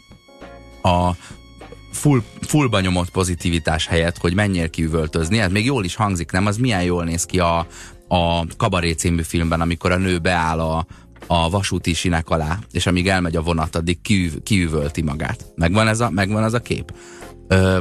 [0.88, 1.17] a
[1.93, 5.38] full, fullba nyomott pozitivitás helyett, hogy menjél kiüvöltözni.
[5.38, 6.47] Ez még jól is hangzik, nem?
[6.47, 7.67] Az milyen jól néz ki a,
[8.09, 10.87] a Kabaré című filmben, amikor a nő beáll a,
[11.27, 15.45] a vasúti sinek alá, és amíg elmegy a vonat, addig kiüv, kiüvölti magát.
[15.55, 16.93] Megvan ez a, megvan ez a kép.
[17.49, 17.79] Ö,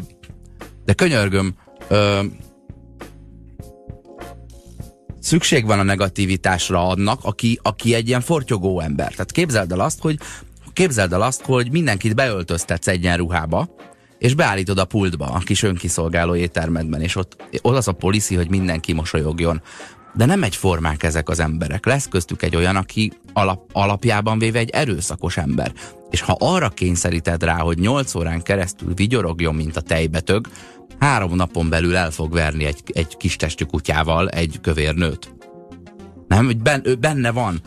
[0.86, 1.56] de könyörgöm,
[1.88, 2.20] ö,
[5.28, 9.12] szükség van a negativitásra annak, aki, aki egy ilyen fortyogó ember.
[9.12, 10.18] Tehát képzeld el azt, hogy
[10.74, 13.70] képzeld el azt, hogy mindenkit beöltöztetsz egyenruhába,
[14.18, 18.50] és beállítod a pultba, a kis önkiszolgáló éttermedben, és ott, ott az a policy, hogy
[18.50, 19.62] mindenki mosolyogjon.
[20.18, 21.86] De nem egyformák ezek az emberek.
[21.86, 25.72] Lesz köztük egy olyan, aki alap, alapjában véve egy erőszakos ember.
[26.10, 30.48] És ha arra kényszeríted rá, hogy 8 órán keresztül vigyorogjon, mint a tejbetög,
[31.00, 35.36] három napon belül el fog verni egy, egy kis testű kutyával egy kövér nőt.
[36.28, 37.62] Nem, hogy ben, ő benne van.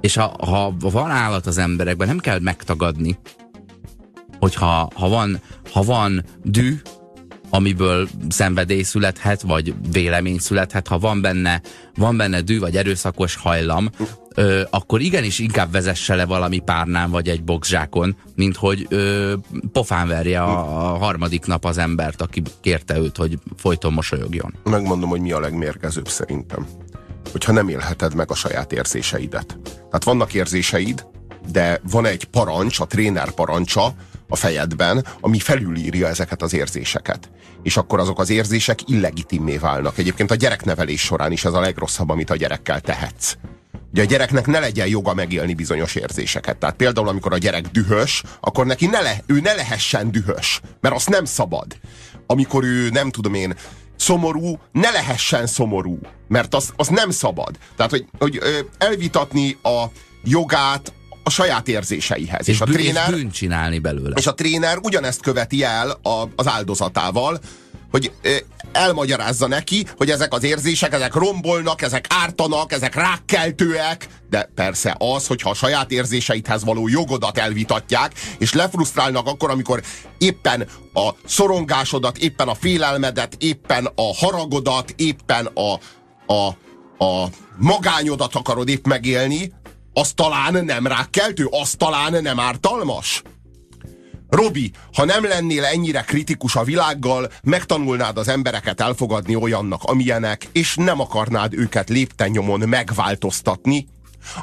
[0.00, 3.18] És ha, ha van állat az emberekben, nem kell megtagadni,
[4.38, 5.40] hogy ha, ha, van,
[5.72, 6.80] ha van dű,
[7.54, 11.60] amiből szenvedély születhet, vagy vélemény születhet, ha van benne,
[11.94, 13.90] van benne dű, vagy erőszakos hajlam,
[14.34, 19.32] ö, akkor igenis inkább vezesse le valami párnán vagy egy boxzsákon, mint hogy ö,
[19.72, 20.58] pofán verje a,
[20.92, 24.54] a harmadik nap az embert, aki kérte őt, hogy folyton mosolyogjon.
[24.64, 26.66] Megmondom, hogy mi a legmérgezőbb szerintem.
[27.32, 29.58] Hogyha nem élheted meg a saját érzéseidet.
[29.64, 31.06] Tehát vannak érzéseid,
[31.50, 33.94] de van egy parancs, a tréner parancsa
[34.32, 37.30] a fejedben, ami felülírja ezeket az érzéseket.
[37.62, 39.98] És akkor azok az érzések illegitimé válnak.
[39.98, 43.36] Egyébként a gyereknevelés során is ez a legrosszabb, amit a gyerekkel tehetsz
[43.90, 46.56] hogy a gyereknek ne legyen joga megélni bizonyos érzéseket.
[46.56, 50.94] Tehát például, amikor a gyerek dühös, akkor neki ne le, ő ne lehessen dühös, mert
[50.94, 51.66] azt nem szabad.
[52.26, 53.54] Amikor ő, nem tudom én,
[53.96, 57.58] szomorú, ne lehessen szomorú, mert az, az nem szabad.
[57.76, 58.40] Tehát, hogy, hogy
[58.78, 59.84] elvitatni a
[60.24, 62.48] jogát a saját érzéseihez.
[62.48, 64.14] És, és a tréner, és csinálni belőle.
[64.16, 67.40] És a tréner ugyanezt követi el a, az áldozatával,
[67.90, 68.12] hogy
[68.72, 75.26] elmagyarázza neki, hogy ezek az érzések, ezek rombolnak, ezek ártanak, ezek rákkeltőek, de persze az,
[75.26, 79.82] hogyha a saját érzéseidhez való jogodat elvitatják, és lefrusztrálnak akkor, amikor
[80.18, 85.78] éppen a szorongásodat, éppen a félelmedet, éppen a haragodat, éppen a,
[86.32, 86.46] a,
[87.04, 89.52] a magányodat akarod épp megélni,
[89.92, 93.22] az talán nem rákkeltő, az talán nem ártalmas.
[94.28, 100.74] Robi, ha nem lennél ennyire kritikus a világgal, megtanulnád az embereket elfogadni olyannak, amilyenek, és
[100.74, 103.86] nem akarnád őket lépten nyomon megváltoztatni,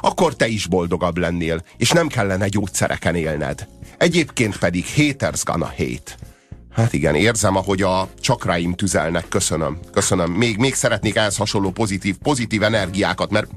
[0.00, 3.68] akkor te is boldogabb lennél, és nem kellene gyógyszereken élned.
[3.98, 6.16] Egyébként pedig haters gonna hate.
[6.72, 9.28] Hát igen, érzem, ahogy a csakráim tüzelnek.
[9.28, 10.32] Köszönöm, köszönöm.
[10.32, 13.50] Még, még szeretnék ehhez hasonló pozitív, pozitív energiákat, mert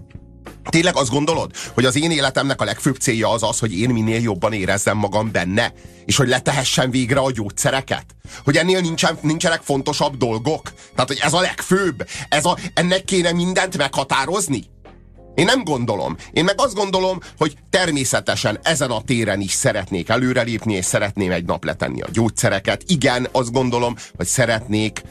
[0.69, 4.21] Tényleg azt gondolod, hogy az én életemnek a legfőbb célja az az, hogy én minél
[4.21, 5.73] jobban érezzem magam benne?
[6.05, 8.05] És hogy letehessen végre a gyógyszereket?
[8.43, 10.73] Hogy ennél nincsen, nincsenek fontosabb dolgok?
[10.95, 12.07] Tehát, hogy ez a legfőbb?
[12.29, 14.71] Ez a, ennek kéne mindent meghatározni?
[15.35, 16.17] Én nem gondolom.
[16.31, 21.45] Én meg azt gondolom, hogy természetesen ezen a téren is szeretnék előrelépni, és szeretném egy
[21.45, 22.83] nap letenni a gyógyszereket.
[22.87, 25.01] Igen, azt gondolom, hogy szeretnék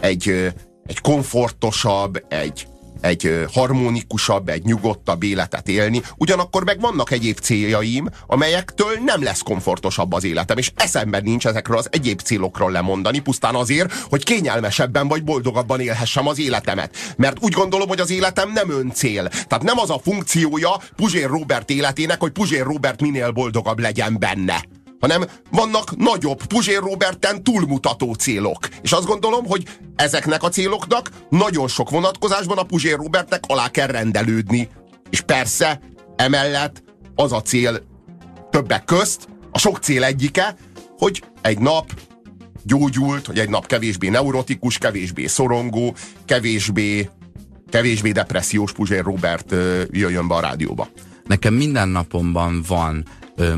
[0.00, 0.52] egy,
[0.86, 2.66] egy komfortosabb, egy,
[3.00, 10.12] egy harmonikusabb, egy nyugodtabb életet élni, ugyanakkor meg vannak egyéb céljaim, amelyektől nem lesz komfortosabb
[10.12, 15.24] az életem, és eszemben nincs ezekről az egyéb célokról lemondani, pusztán azért, hogy kényelmesebben vagy
[15.24, 16.96] boldogabban élhessem az életemet.
[17.16, 19.28] Mert úgy gondolom, hogy az életem nem öncél.
[19.28, 24.64] Tehát nem az a funkciója Puzsér Robert életének, hogy Puzsér Robert minél boldogabb legyen benne
[25.04, 28.68] hanem vannak nagyobb, Puzsér Roberten túlmutató célok.
[28.82, 33.86] És azt gondolom, hogy ezeknek a céloknak nagyon sok vonatkozásban a Puzsér Robertnek alá kell
[33.86, 34.68] rendelődni.
[35.10, 35.80] És persze,
[36.16, 36.82] emellett
[37.14, 37.82] az a cél
[38.50, 40.56] többek közt, a sok cél egyike,
[40.98, 41.92] hogy egy nap
[42.62, 47.10] gyógyult, hogy egy nap kevésbé neurotikus, kevésbé szorongó, kevésbé,
[47.70, 49.54] kevésbé depressziós Puzsér Robert
[49.90, 50.88] jöjjön be a rádióba.
[51.24, 53.04] Nekem minden napomban van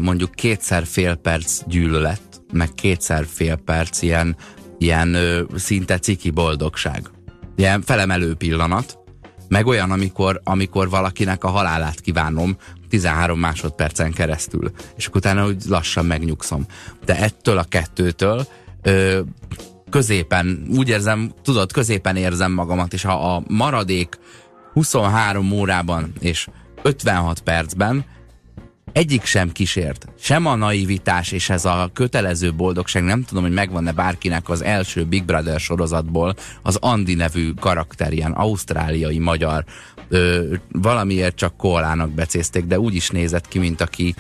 [0.01, 2.21] mondjuk kétszer fél perc gyűlölet,
[2.53, 4.37] meg kétszer fél perc ilyen,
[4.79, 5.17] ilyen
[5.55, 7.11] szinte ciki boldogság.
[7.57, 8.99] Ilyen felemelő pillanat,
[9.49, 12.57] meg olyan, amikor, amikor valakinek a halálát kívánom
[12.89, 16.67] 13 másodpercen keresztül, és akkor utána úgy lassan megnyugszom.
[17.05, 18.47] De ettől a kettőtől
[18.83, 19.21] ö,
[19.91, 24.19] középen, úgy érzem, tudod, középen érzem magamat, és ha a maradék
[24.73, 26.49] 23 órában és
[26.83, 28.05] 56 percben
[28.97, 30.07] egyik sem kísért.
[30.19, 35.05] Sem a naivitás és ez a kötelező boldogság, nem tudom, hogy megvan-e bárkinek az első
[35.05, 39.65] Big Brother sorozatból az Andi nevű karakter, ilyen ausztráliai magyar,
[40.09, 44.15] ö, valamiért csak koalának becézték, de úgy is nézett ki, mint aki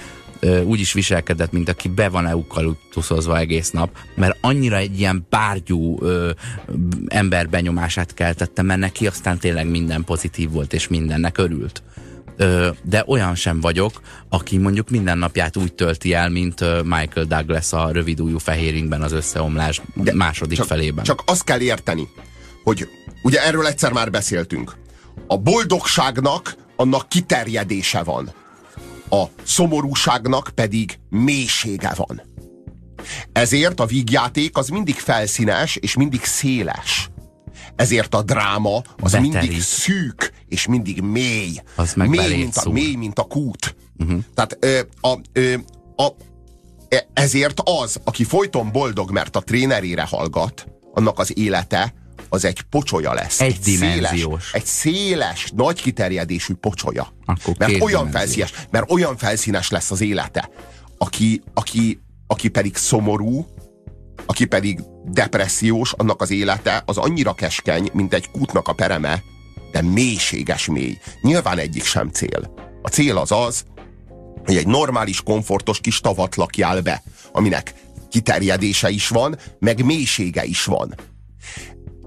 [0.64, 5.98] úgy is viselkedett, mint aki be van eukaliptuszozva egész nap, mert annyira egy ilyen bárgyú
[6.00, 6.30] ö,
[7.06, 11.82] ember benyomását keltette, mert neki aztán tényleg minden pozitív volt, és mindennek örült
[12.82, 17.90] de olyan sem vagyok, aki mondjuk minden napját úgy tölti el, mint Michael Douglas a
[17.90, 21.04] rövidújú fehéringben az összeomlás de második csak, felében.
[21.04, 22.08] Csak azt kell érteni,
[22.64, 22.88] hogy
[23.22, 24.76] ugye erről egyszer már beszéltünk.
[25.26, 28.32] A boldogságnak annak kiterjedése van.
[29.10, 32.22] A szomorúságnak pedig mélysége van.
[33.32, 37.10] Ezért a vígjáték az mindig felszínes és mindig széles.
[37.76, 39.32] Ezért a dráma az Beterít.
[39.32, 41.62] mindig szűk, és mindig mély.
[41.74, 43.76] Az meg mély, mint a, mély, mint a kút.
[43.98, 44.20] Uh-huh.
[44.34, 45.54] Tehát ö, a, ö,
[45.96, 46.06] a,
[46.88, 51.94] e, ezért az, aki folyton boldog, mert a trénerére hallgat, annak az élete
[52.28, 53.40] az egy pocsolya lesz.
[53.40, 54.10] Egy, egy dimenziós.
[54.10, 57.12] Széles, egy széles, nagy kiterjedésű pocsolya.
[57.24, 60.50] Akkor mert olyan felszínes, mert olyan felszínes lesz az élete.
[60.98, 63.46] Aki, aki, aki pedig szomorú,
[64.26, 69.22] aki pedig depressziós, annak az élete az annyira keskeny, mint egy kútnak a pereme,
[69.72, 70.98] de mélységes mély.
[71.20, 72.54] Nyilván egyik sem cél.
[72.82, 73.64] A cél az az,
[74.44, 77.74] hogy egy normális, komfortos kis tavat lakjál be, aminek
[78.10, 80.94] kiterjedése is van, meg mélysége is van.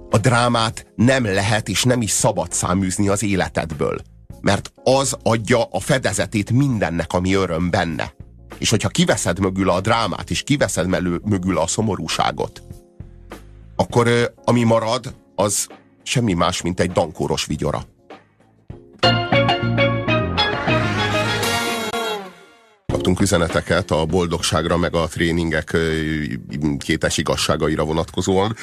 [0.10, 4.02] A drámát nem lehet és nem is szabad száműzni az életedből,
[4.42, 8.14] mert az adja a fedezetét mindennek, ami öröm benne.
[8.58, 10.88] És hogyha kiveszed mögül a drámát, és kiveszed
[11.24, 12.62] mögül a szomorúságot,
[13.80, 15.68] akkor ami marad, az
[16.04, 17.84] semmi más, mint egy dankóros vigyora.
[22.86, 25.78] Kaptunk üzeneteket a boldogságra, meg a tréningek
[26.78, 28.56] kétes igazságaira vonatkozóan.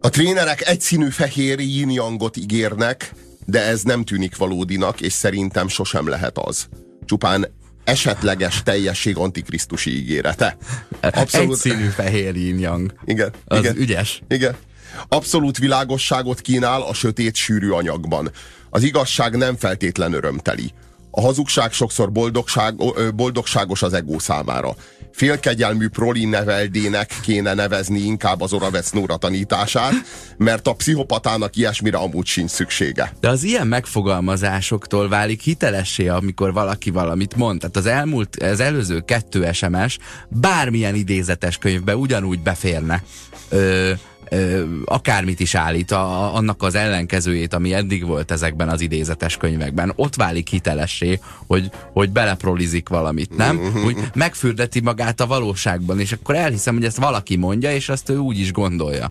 [0.00, 1.90] A trénerek egyszínű fehér yin
[2.36, 3.12] ígérnek,
[3.46, 6.68] de ez nem tűnik valódinak, és szerintem sosem lehet az.
[7.04, 7.46] Csupán
[7.84, 10.56] esetleges teljesség antikrisztusi ígérete.
[11.00, 11.52] Abszolút...
[11.52, 12.58] Egyszínű fehér yin
[13.04, 13.32] Igen.
[13.44, 14.22] Az igen, ügyes.
[14.28, 14.56] Igen.
[15.08, 18.30] Abszolút világosságot kínál a sötét sűrű anyagban.
[18.70, 20.72] Az igazság nem feltétlen örömteli.
[21.10, 22.74] A hazugság sokszor boldogság,
[23.14, 24.74] boldogságos az ego számára.
[25.12, 29.92] Félkegyelmű proli neveldének kéne nevezni inkább az Oravec Nóra tanítását,
[30.36, 33.12] mert a pszichopatának ilyesmire amúgy sincs szüksége.
[33.20, 37.60] De az ilyen megfogalmazásoktól válik hitelessé, amikor valaki valamit mond.
[37.60, 39.98] Tehát az elmúlt, az előző kettő SMS
[40.28, 43.02] bármilyen idézetes könyvbe ugyanúgy beférne.
[43.48, 43.92] Ö,
[44.84, 49.92] akármit is állít, a, annak az ellenkezőjét, ami eddig volt ezekben az idézetes könyvekben.
[49.96, 53.56] Ott válik hitelessé, hogy, hogy beleprolizik valamit, nem?
[53.56, 53.84] Mhm.
[53.84, 58.16] Úgy megfürdeti magát a valóságban, és akkor elhiszem, hogy ezt valaki mondja, és azt ő
[58.16, 59.10] úgy is gondolja.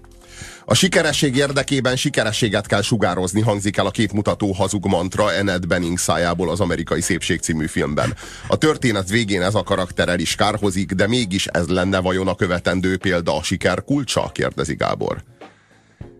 [0.71, 6.49] A sikeresség érdekében sikerességet kell sugározni, hangzik el a képmutató hazug mantra Annette Bening szájából
[6.49, 8.15] az Amerikai Szépség című filmben.
[8.47, 12.35] A történet végén ez a karakter el is kárhozik, de mégis ez lenne vajon a
[12.35, 14.29] követendő példa a siker kulcsa?
[14.33, 15.23] kérdezi Gábor.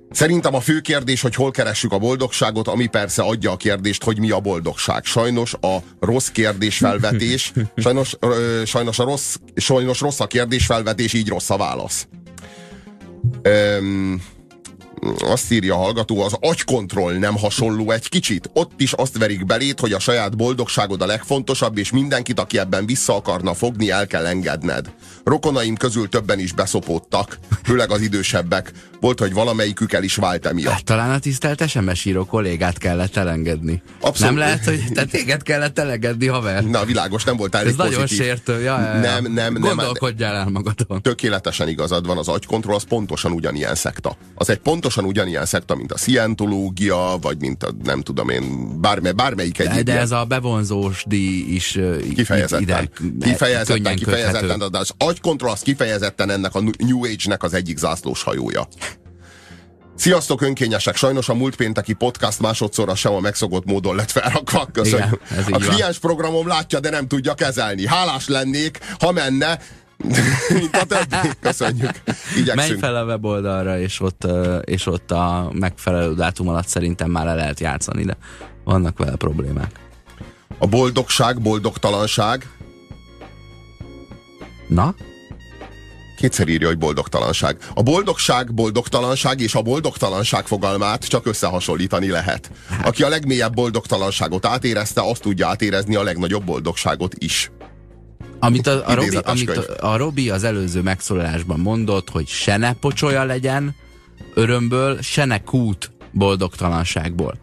[0.10, 4.20] Szerintem a fő kérdés, hogy hol keressük a boldogságot, ami persze adja a kérdést, hogy
[4.20, 5.06] mi a boldogság.
[5.06, 11.50] Sajnos a rossz kérdésfelvetés, sajnos, ö, sajnos, a rossz, sajnos rossz a kérdésfelvetés, így rossz
[11.50, 12.08] a válasz.
[13.42, 14.22] Öm,
[15.20, 18.50] azt írja a hallgató, az agykontroll nem hasonló egy kicsit.
[18.54, 22.86] Ott is azt verik belét, hogy a saját boldogságod a legfontosabb, és mindenkit, aki ebben
[22.86, 24.92] vissza akarna fogni, el kell engedned.
[25.24, 28.72] Rokonaim közül többen is beszopódtak, főleg az idősebbek.
[29.00, 30.74] Volt, hogy valamelyikük el is vált emiatt.
[30.74, 33.82] Hát, talán a tisztelt SMS író kollégát kellett elengedni.
[34.02, 34.36] Abszolút.
[34.36, 36.64] Nem lehet, hogy te téged kellett elengedni, haver.
[36.64, 38.26] Na, világos, nem voltál Ez egy nagyon pozitív.
[38.26, 38.62] sértő.
[38.62, 39.00] Ja, ja, ja.
[39.00, 39.54] Nem, nem, nem.
[39.54, 41.02] Gondolkodjál el magadon.
[41.02, 44.18] Tökéletesen igazad van, az agykontroll az pontosan ugyanilyen szekta.
[44.36, 44.60] Az egy
[44.94, 49.70] pontosan ugyanilyen szekta, mint a szientológia, vagy mint a, nem tudom én, bármely, bármelyik De,
[49.70, 49.84] egyik.
[49.84, 51.80] de ilyen- ez a bevonzós díj is
[52.16, 52.62] Kifejezetten.
[52.62, 52.90] ide
[53.22, 54.68] kifejezetten, kifejezetten, köthető.
[54.68, 58.68] de az agykontroll az kifejezetten ennek a New Age-nek az egyik zászlós hajója.
[59.96, 60.96] Sziasztok önkényesek!
[60.96, 64.66] Sajnos a múlt pénteki podcast másodszorra sem a megszokott módon lett felrakva.
[64.74, 65.22] Köszönjük.
[65.32, 67.88] Igen, a kliens programom látja, de nem tudja kezelni.
[67.88, 69.60] Hálás lennék, ha menne,
[70.54, 71.30] mint a többi.
[71.40, 72.02] Köszönjük.
[72.06, 72.80] Menj Igyekszünk.
[72.80, 74.28] fel a weboldalra, és ott,
[74.64, 78.18] és ott a megfelelő dátum alatt szerintem már le lehet játszani, de
[78.64, 79.80] vannak vele problémák.
[80.58, 82.50] A boldogság, boldogtalanság.
[84.68, 84.96] Na?
[86.18, 87.58] Kétszer írja, hogy boldogtalanság.
[87.74, 92.52] A boldogság, boldogtalanság és a boldogtalanság fogalmát csak összehasonlítani lehet.
[92.84, 97.52] Aki a legmélyebb boldogtalanságot átérezte, azt tudja átérezni a legnagyobb boldogságot is.
[98.44, 102.74] Amit a, a, Robi, amit a, a Robi az előző megszólalásban mondott, hogy se ne
[102.74, 103.76] pocsolya legyen
[104.34, 107.38] örömből, se ne kút boldogtalanságból.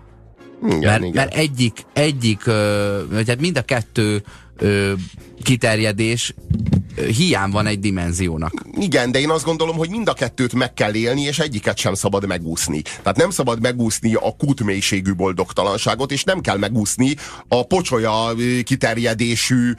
[0.66, 1.12] Igen, mert, igen.
[1.14, 4.22] mert egyik, egyik ö, vagy hát mind a kettő
[4.56, 4.92] ö,
[5.42, 6.34] kiterjedés
[7.06, 8.52] hiány van egy dimenziónak.
[8.72, 11.94] Igen, de én azt gondolom, hogy mind a kettőt meg kell élni, és egyiket sem
[11.94, 12.82] szabad megúszni.
[12.82, 17.16] Tehát nem szabad megúszni a kútmélységű boldogtalanságot, és nem kell megúszni
[17.48, 18.34] a pocsolya
[18.64, 19.72] kiterjedésű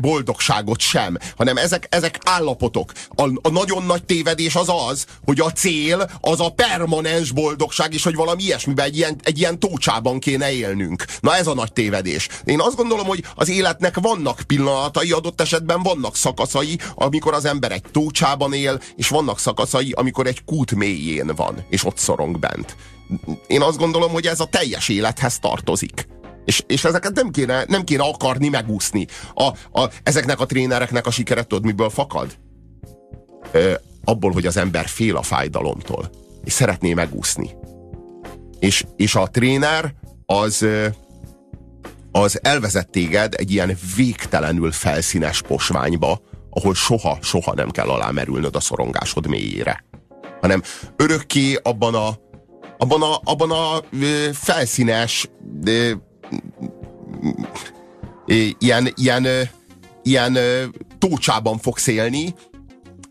[0.00, 2.92] boldogságot sem, hanem ezek, ezek állapotok.
[3.08, 8.04] A, a nagyon nagy tévedés az az, hogy a cél az a permanens boldogság, és
[8.04, 11.04] hogy valami ilyesmiben egy ilyen, egy ilyen tócsában kéne élnünk.
[11.20, 12.28] Na ez a nagy tévedés.
[12.44, 16.16] Én azt gondolom, hogy az életnek vannak pillanatai, adott esetben vannak
[16.54, 21.64] szakaszai, amikor az ember egy tócsában él, és vannak szakaszai, amikor egy kút mélyén van,
[21.68, 22.76] és ott szorong bent.
[23.46, 26.06] Én azt gondolom, hogy ez a teljes élethez tartozik.
[26.44, 29.06] És, és ezeket nem kéne, nem kéne akarni megúszni.
[29.34, 29.44] A,
[29.80, 32.38] a, ezeknek a trénereknek a sikere tudod, miből fakad?
[33.52, 33.74] Ö,
[34.04, 36.10] abból, hogy az ember fél a fájdalomtól,
[36.44, 37.50] és szeretné megúszni.
[38.58, 39.94] És, és a tréner
[40.26, 40.66] az,
[42.12, 46.20] az elvezet téged egy ilyen végtelenül felszínes posványba,
[46.54, 49.84] ahol soha, soha nem kell alámerülnöd a szorongásod mélyére.
[50.40, 50.62] Hanem
[50.96, 52.08] örökké abban a,
[52.78, 55.28] abban a, abban a ö, felszínes
[55.64, 55.90] ö,
[58.26, 59.40] ö, ilyen, ilyen, ö,
[60.02, 60.64] ilyen ö,
[60.98, 62.34] tócsában fogsz élni,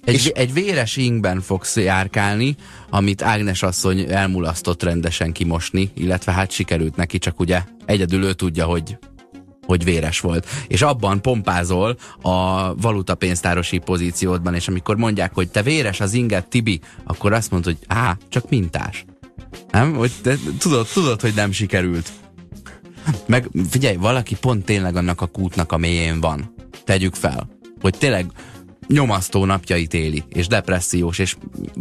[0.05, 2.55] Egy, És- egy véres ingben fogsz járkálni,
[2.89, 8.65] amit Ágnes asszony elmulasztott rendesen kimosni, illetve hát sikerült neki, csak ugye egyedül ő tudja,
[8.65, 8.97] hogy
[9.65, 10.47] hogy véres volt.
[10.67, 16.79] És abban pompázol a valutapénztárosi pozíciódban, és amikor mondják, hogy te véres az inget, Tibi,
[17.03, 19.05] akkor azt mondod, hogy á, csak mintás.
[19.71, 19.93] Nem?
[19.93, 22.11] Hogy te tudod, tudod, hogy nem sikerült.
[23.25, 26.53] Meg figyelj, valaki pont tényleg annak a kútnak a mélyén van.
[26.83, 27.49] Tegyük fel.
[27.81, 28.31] Hogy tényleg
[28.87, 31.35] nyomasztó napjait éli, és depressziós, és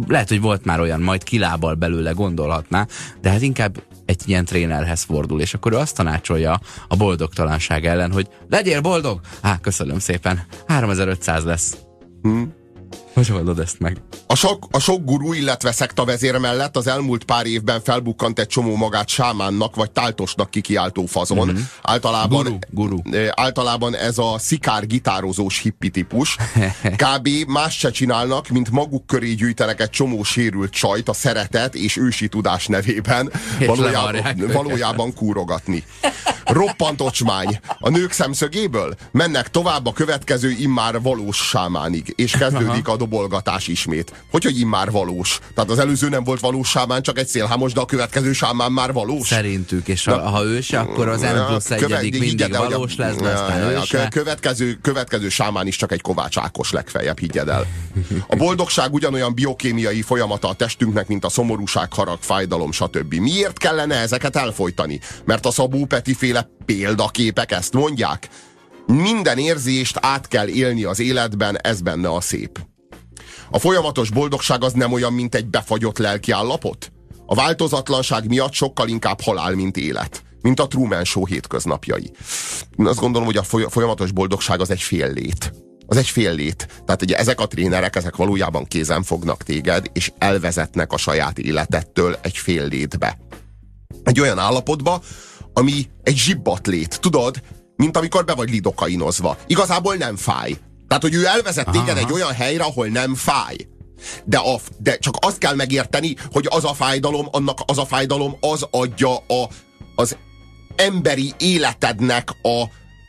[0.09, 2.87] lehet, hogy volt már olyan, majd kilábal belőle gondolhatná,
[3.21, 8.13] de hát inkább egy ilyen trénerhez fordul, és akkor ő azt tanácsolja a boldogtalanság ellen,
[8.13, 9.21] hogy legyél boldog!
[9.41, 11.77] Á, köszönöm szépen, 3500 lesz.
[12.23, 12.43] Hm.
[13.15, 13.97] Hogy oldod ezt meg?
[14.27, 18.47] A sok, a sok gurú, illetve szekta vezér mellett az elmúlt pár évben felbukkant egy
[18.47, 21.49] csomó magát sámánnak vagy táltosnak kikiáltó fazon.
[21.49, 21.63] Mm-hmm.
[21.83, 23.27] Általában, Guru, guru.
[23.31, 26.37] általában ez a szikár gitározós hippi típus.
[27.05, 27.29] Kb.
[27.47, 32.29] más se csinálnak, mint maguk köré gyűjtenek egy csomó sérült csajt a szeretet és ősi
[32.29, 33.33] tudás nevében.
[33.59, 35.85] És Valójában, valójában kúrogatni.
[36.45, 37.61] Roppant ocsmány.
[37.79, 44.13] A nők szemszögéből mennek tovább a következő immár valós sámánig, és kezdődik a dobolgatás ismét.
[44.31, 45.39] Hogy, hogy immár valós?
[45.55, 48.93] Tehát az előző nem volt valós sámán, csak egy szélhámos, de a következő sámán már
[48.93, 49.27] valós?
[49.27, 53.29] Szerintük, és ha, ha ő se, akkor az N plusz egyedik mindig valós lesz, de
[53.29, 54.09] aztán ő se.
[54.09, 57.67] Következő, következő sámán is csak egy Kovács Ákos legfeljebb, higgyed el.
[58.27, 63.15] A boldogság ugyanolyan biokémiai folyamata a testünknek, mint a szomorúság, harag, fájdalom, stb.
[63.15, 65.01] Miért kellene ezeket elfolytani?
[65.25, 68.29] Mert a Szabó Peti féle példaképek ezt mondják?
[68.87, 72.59] Minden érzést át kell élni az életben, ez benne a szép.
[73.55, 76.93] A folyamatos boldogság az nem olyan, mint egy befagyott lelkiállapot?
[77.27, 80.23] A változatlanság miatt sokkal inkább halál, mint élet.
[80.41, 82.11] Mint a Truman Show hétköznapjai.
[82.79, 85.53] Én azt gondolom, hogy a folyamatos boldogság az egy fél lét.
[85.87, 86.83] Az egy fél lét.
[86.85, 92.19] Tehát ugye ezek a trénerek, ezek valójában kézen fognak téged, és elvezetnek a saját életettől
[92.23, 93.19] egy fél létbe.
[94.03, 95.03] Egy olyan állapotba,
[95.53, 97.01] ami egy zsibbat lét.
[97.01, 97.43] Tudod,
[97.77, 99.37] mint amikor be vagy lidokainozva.
[99.47, 100.57] Igazából nem fáj.
[100.93, 101.99] Tehát, hogy ő elvezet téged Aha.
[101.99, 103.57] egy olyan helyre, ahol nem fáj.
[104.25, 108.37] De, a, de csak azt kell megérteni, hogy az a fájdalom, annak az a fájdalom
[108.41, 109.49] az adja a,
[109.95, 110.17] az
[110.77, 112.63] emberi életednek a,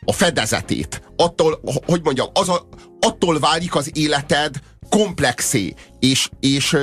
[0.04, 1.02] a fedezetét.
[1.16, 2.68] Attól, hogy mondjam, az a,
[3.00, 6.76] attól válik az életed komplexé, és, és,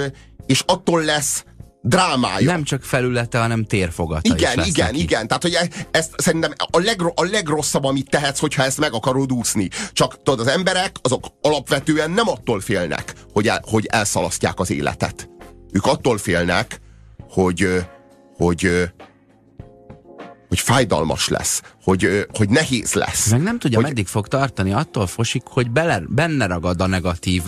[0.45, 1.43] és attól lesz
[1.81, 2.51] drámája.
[2.51, 5.01] Nem csak felülete, hanem térfogata Igen, is igen, neki.
[5.01, 5.27] igen.
[5.27, 9.31] Tehát, hogy e- ezt szerintem a, legro, a legrosszabb, amit tehetsz, hogyha ezt meg akarod
[9.31, 9.69] úszni.
[9.93, 15.29] Csak tudod, az emberek azok alapvetően nem attól félnek, hogy, el, hogy elszalasztják az életet.
[15.71, 16.79] Ők attól félnek,
[17.29, 17.85] hogy,
[18.35, 18.89] hogy,
[20.47, 23.29] hogy fájdalmas lesz, hogy, hogy nehéz lesz.
[23.29, 23.87] Meg nem tudja, hogy...
[23.87, 27.43] meddig fog tartani, attól fosik, hogy bele, benne ragad a negatív,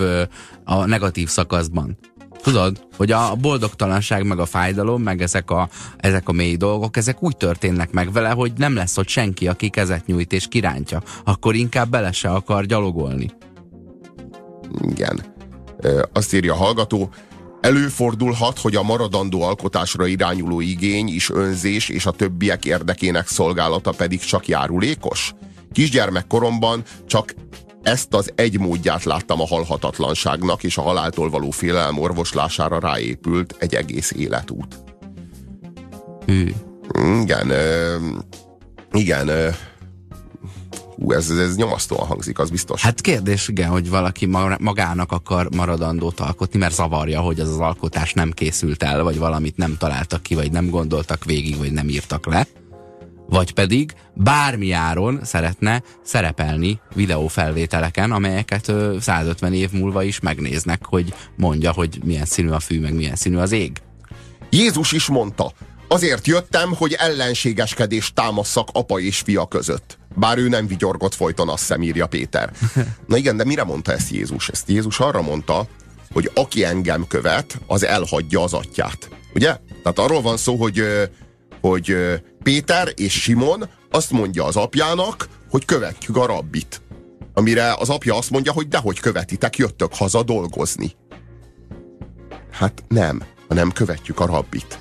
[0.64, 1.98] a negatív szakaszban.
[2.44, 7.24] Tudod, hogy a boldogtalanság, meg a fájdalom, meg ezek a, ezek a mély dolgok, ezek
[7.24, 11.02] úgy történnek meg vele, hogy nem lesz ott senki, aki kezet nyújt és kirántja.
[11.24, 13.32] Akkor inkább bele se akar gyalogolni.
[14.90, 15.24] Igen.
[16.14, 17.10] Azt írja a hallgató,
[17.62, 24.20] Előfordulhat, hogy a maradandó alkotásra irányuló igény is önzés és a többiek érdekének szolgálata pedig
[24.20, 25.34] csak járulékos?
[25.72, 27.34] Kisgyermekkoromban csak
[27.84, 33.76] ezt az egy módját láttam a halhatatlanságnak, és a haláltól való félelem orvoslására ráépült egy
[33.76, 34.84] egész életút.
[36.26, 36.52] Hű.
[37.22, 37.96] Igen, ö,
[38.92, 39.50] igen, ö,
[40.96, 42.82] Hú, ez, ez nyomasztóan hangzik, az biztos.
[42.82, 44.26] Hát kérdés, igen, hogy valaki
[44.60, 49.58] magának akar maradandót alkotni, mert zavarja, hogy az az alkotás nem készült el, vagy valamit
[49.58, 52.48] nem találtak ki, vagy nem gondoltak végig, vagy nem írtak le
[53.28, 61.72] vagy pedig bármi áron szeretne szerepelni videófelvételeken, amelyeket 150 év múlva is megnéznek, hogy mondja,
[61.72, 63.72] hogy milyen színű a fű, meg milyen színű az ég.
[64.50, 65.52] Jézus is mondta,
[65.88, 69.98] azért jöttem, hogy ellenségeskedést támasszak apa és fia között.
[70.16, 72.52] Bár ő nem vigyorgott folyton, azt szem írja Péter.
[73.08, 74.50] Na igen, de mire mondta ezt Jézus?
[74.50, 75.68] Ezt Jézus arra mondta,
[76.12, 79.10] hogy aki engem követ, az elhagyja az atyát.
[79.34, 79.58] Ugye?
[79.84, 80.84] Tehát arról van szó, hogy
[81.64, 81.96] hogy
[82.44, 86.82] Péter és Simon azt mondja az apjának, hogy követjük a rabbit.
[87.34, 90.92] Amire az apja azt mondja, hogy dehogy követitek, jöttök haza dolgozni.
[92.52, 94.80] Hát nem, nem követjük a rabbit.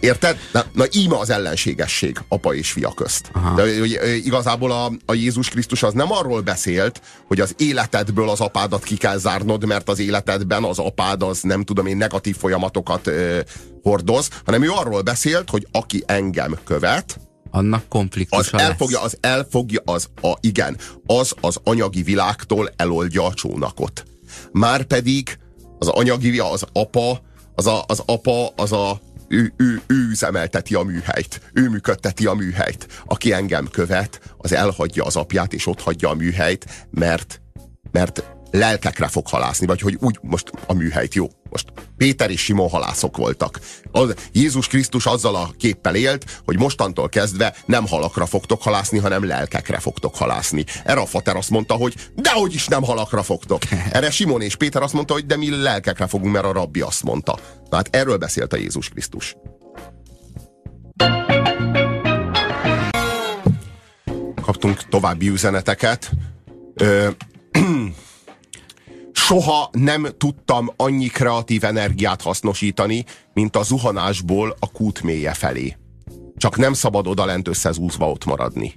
[0.00, 0.38] Érted?
[0.52, 3.30] Na, na íme az ellenségesség apa és fia közt.
[3.32, 3.54] Aha.
[3.54, 8.40] De hogy, igazából a, a Jézus Krisztus az nem arról beszélt, hogy az életedből az
[8.40, 13.06] apádat ki kell zárnod, mert az életedben az apád az nem tudom én negatív folyamatokat
[13.06, 13.40] ö,
[13.82, 17.20] hordoz, hanem ő arról beszélt, hogy aki engem követ,
[17.50, 20.76] annak konfliktus az elfogja, az elfogja, az a, igen,
[21.06, 24.04] az az anyagi világtól eloldja a csónakot.
[24.52, 25.38] Márpedig
[25.78, 27.20] az anyagi, az apa,
[27.54, 32.34] az a, az apa, az a ő, ő, ő üzemelteti a műhelyt, ő működteti a
[32.34, 32.86] műhelyt.
[33.04, 37.40] Aki engem követ, az elhagyja az apját, és ott hagyja a műhelyt, mert,
[37.90, 41.28] mert lelkekre fog halászni, vagy hogy úgy most a műhelyt jó.
[41.50, 43.60] Most Péter és Simon halászok voltak.
[43.92, 49.24] Az, Jézus Krisztus azzal a képpel élt, hogy mostantól kezdve nem halakra fogtok halászni, hanem
[49.24, 50.64] lelkekre fogtok halászni.
[50.84, 53.62] Erre a fater azt mondta, hogy dehogy is nem halakra fogtok.
[53.92, 57.02] Erre Simon és Péter azt mondta, hogy de mi lelkekre fogunk, mert a rabbi azt
[57.02, 57.38] mondta.
[57.70, 59.36] Na hát erről beszélt a Jézus Krisztus.
[64.42, 66.10] Kaptunk további üzeneteket.
[66.74, 67.08] Ö,
[69.18, 75.76] soha nem tudtam annyi kreatív energiát hasznosítani, mint a zuhanásból a kút mélye felé.
[76.36, 78.74] Csak nem szabad odalent összezúzva ott maradni.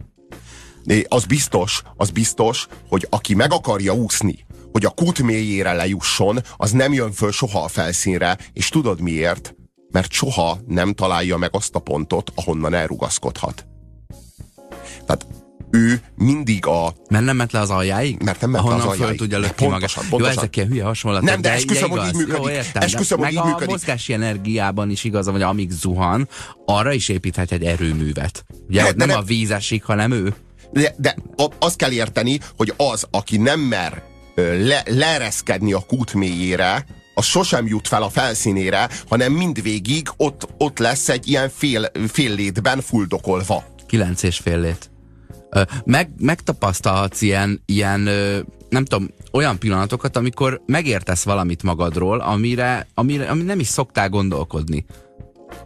[0.83, 6.39] De az biztos, az biztos, hogy aki meg akarja úszni, hogy a kút mélyére lejusson,
[6.57, 9.55] az nem jön föl soha a felszínre, és tudod miért?
[9.91, 13.65] Mert soha nem találja meg azt a pontot, ahonnan elrugaszkodhat.
[15.05, 15.25] Tehát
[15.71, 16.93] ő mindig a...
[17.09, 18.21] Mert nem ment le az aljáig?
[18.21, 19.19] Mert nem ment le az Ahonnan föl aljáig.
[19.19, 19.91] tudja De lökni magát.
[20.11, 21.29] Jó, ezek ilyen hülye hasonlatok.
[21.29, 22.37] Nem, de esküszöm, hogy így működik.
[22.37, 23.69] Jó, értem, Esküszöm, de hogy így a működik.
[23.69, 26.27] mozgási energiában is igaz, hogy amíg zuhan,
[26.65, 28.45] arra is építhet egy erőművet.
[28.69, 30.33] Ugye De- de nem nem- a víz esik, hanem ő.
[30.71, 34.03] De, de a- azt kell érteni, hogy az, aki nem mer
[34.35, 40.79] le, leereszkedni a kút mélyére, az sosem jut fel a felszínére, hanem mindvégig ott, ott
[40.79, 43.63] lesz egy ilyen fél, fél létben fuldokolva.
[43.87, 44.90] Kilenc és fél lét.
[45.83, 47.99] Meg, megtapasztalhatsz ilyen, ilyen
[48.69, 54.85] nem tudom, olyan pillanatokat, amikor megértesz valamit magadról, amire, amire ami nem is szoktál gondolkodni.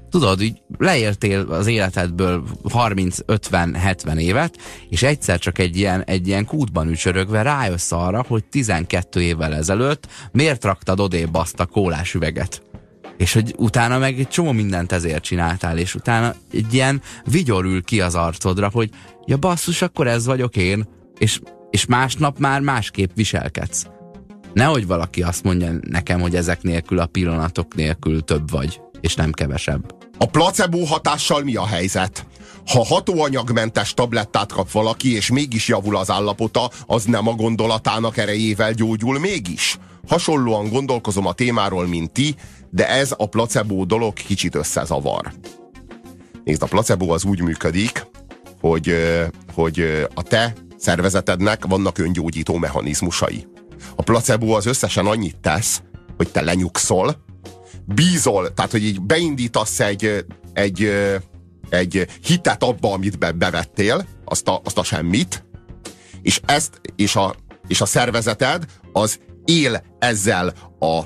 [0.09, 4.57] Tudod, így leértél az életedből 30-50-70 évet,
[4.89, 10.07] és egyszer csak egy ilyen, egy ilyen kútban ücsörögve rájössz arra, hogy 12 évvel ezelőtt
[10.31, 12.61] miért raktad odébb azt a kólás üveget.
[13.17, 17.83] És hogy utána meg egy csomó mindent ezért csináltál, és utána egy ilyen vigyor ül
[17.83, 18.89] ki az arcodra, hogy
[19.25, 23.87] ja basszus, akkor ez vagyok én, és, és másnap már másképp viselkedsz.
[24.53, 29.31] Nehogy valaki azt mondja nekem, hogy ezek nélkül, a pillanatok nélkül több vagy, és nem
[29.31, 29.95] kevesebb.
[30.17, 32.25] A placebo hatással mi a helyzet?
[32.65, 38.73] Ha hatóanyagmentes tablettát kap valaki, és mégis javul az állapota, az nem a gondolatának erejével
[38.73, 39.77] gyógyul mégis?
[40.07, 42.35] Hasonlóan gondolkozom a témáról, mint ti,
[42.69, 45.33] de ez a placebo dolog kicsit összezavar.
[46.43, 48.05] Nézd, a placebo az úgy működik,
[48.67, 48.95] hogy,
[49.53, 53.47] hogy a te szervezetednek vannak öngyógyító mechanizmusai.
[53.95, 55.81] A placebo az összesen annyit tesz,
[56.17, 57.23] hogy te lenyugszol,
[57.85, 60.91] bízol, tehát hogy így beindítasz egy, egy,
[61.69, 65.45] egy hitet abba, amit be, bevettél, azt a, azt a semmit,
[66.21, 67.35] és ezt, és a,
[67.67, 71.01] és a szervezeted az él ezzel a,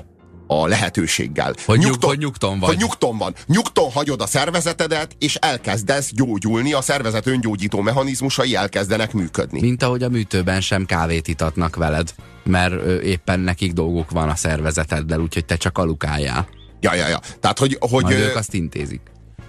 [0.52, 1.54] a lehetőséggel.
[1.64, 2.68] Hogy nyug- hogy nyugton vagy.
[2.68, 3.34] Hogy nyugton van.
[3.46, 9.60] Nyugton hagyod a szervezetedet, és elkezdesz gyógyulni, a szervezet öngyógyító mechanizmusai elkezdenek működni.
[9.60, 15.20] Mint ahogy a műtőben sem kávét itatnak veled, mert éppen nekik dolguk van a szervezeteddel,
[15.20, 16.48] úgyhogy te csak alukáljál.
[16.80, 17.20] Ja, ja, ja.
[17.40, 19.00] Tehát, hogy, hogy Majd ők azt intézik.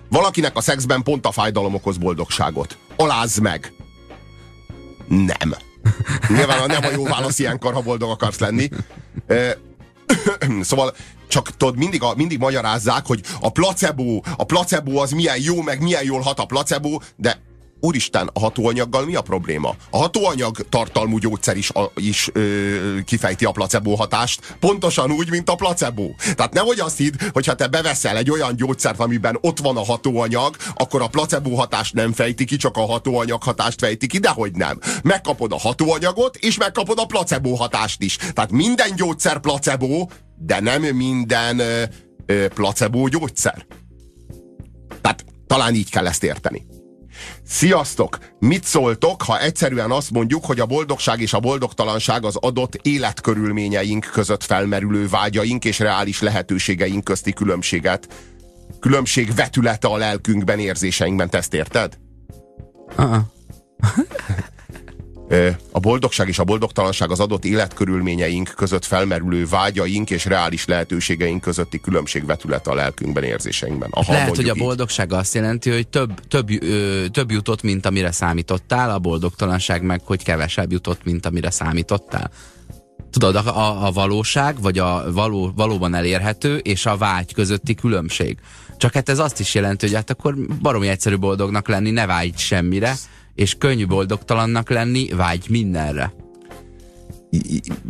[0.09, 2.77] Valakinek a szexben pont a fájdalom okoz boldogságot.
[2.95, 3.73] Alázz meg!
[5.07, 5.55] Nem.
[6.27, 8.69] Nyilván nem a jó válasz ilyenkor, ha boldog akarsz lenni.
[10.61, 10.95] Szóval
[11.27, 15.81] csak tudod, mindig, a, mindig magyarázzák, hogy a placebo, a placebo az milyen jó, meg
[15.81, 17.41] milyen jól hat a placebo, de
[17.81, 19.75] úristen, a hatóanyaggal mi a probléma?
[19.89, 25.49] A hatóanyag tartalmú gyógyszer is, a, is ö, kifejti a placebo hatást, pontosan úgy, mint
[25.49, 26.09] a placebo.
[26.35, 30.55] Tehát nehogy azt hidd, hogyha te beveszel egy olyan gyógyszert, amiben ott van a hatóanyag,
[30.75, 34.79] akkor a placebo hatást nem fejti ki, csak a hatóanyag hatást fejti ki, dehogy nem.
[35.03, 38.15] Megkapod a hatóanyagot, és megkapod a placebo hatást is.
[38.15, 41.83] Tehát minden gyógyszer placebo, de nem minden ö,
[42.25, 43.65] ö, placebo gyógyszer.
[45.01, 46.65] Tehát talán így kell ezt érteni.
[47.45, 48.17] Sziasztok!
[48.39, 54.09] Mit szóltok, ha egyszerűen azt mondjuk, hogy a boldogság és a boldogtalanság az adott életkörülményeink
[54.11, 58.07] között felmerülő vágyaink és reális lehetőségeink közti különbséget,
[58.79, 61.29] különbség vetülete a lelkünkben, érzéseinkben.
[61.29, 61.97] Te ezt érted?
[62.97, 63.17] Uh-uh.
[65.71, 71.79] A boldogság és a boldogtalanság az adott életkörülményeink között felmerülő vágyaink és reális lehetőségeink közötti
[71.79, 73.89] különbség vetülete a lelkünkben, érzéseinkben.
[73.91, 74.61] Aha, Lehet, hogy a így.
[74.61, 80.01] boldogság azt jelenti, hogy több, több, ö, több jutott, mint amire számítottál, a boldogtalanság meg,
[80.05, 82.31] hogy kevesebb jutott, mint amire számítottál.
[83.11, 88.37] Tudod, a, a, a valóság, vagy a való, valóban elérhető, és a vágy közötti különbség.
[88.77, 92.37] Csak hát ez azt is jelenti, hogy hát akkor baromi egyszerű boldognak lenni, ne vágy
[92.37, 92.95] semmire,
[93.35, 96.13] és könnyű boldogtalannak lenni, vágy mindenre.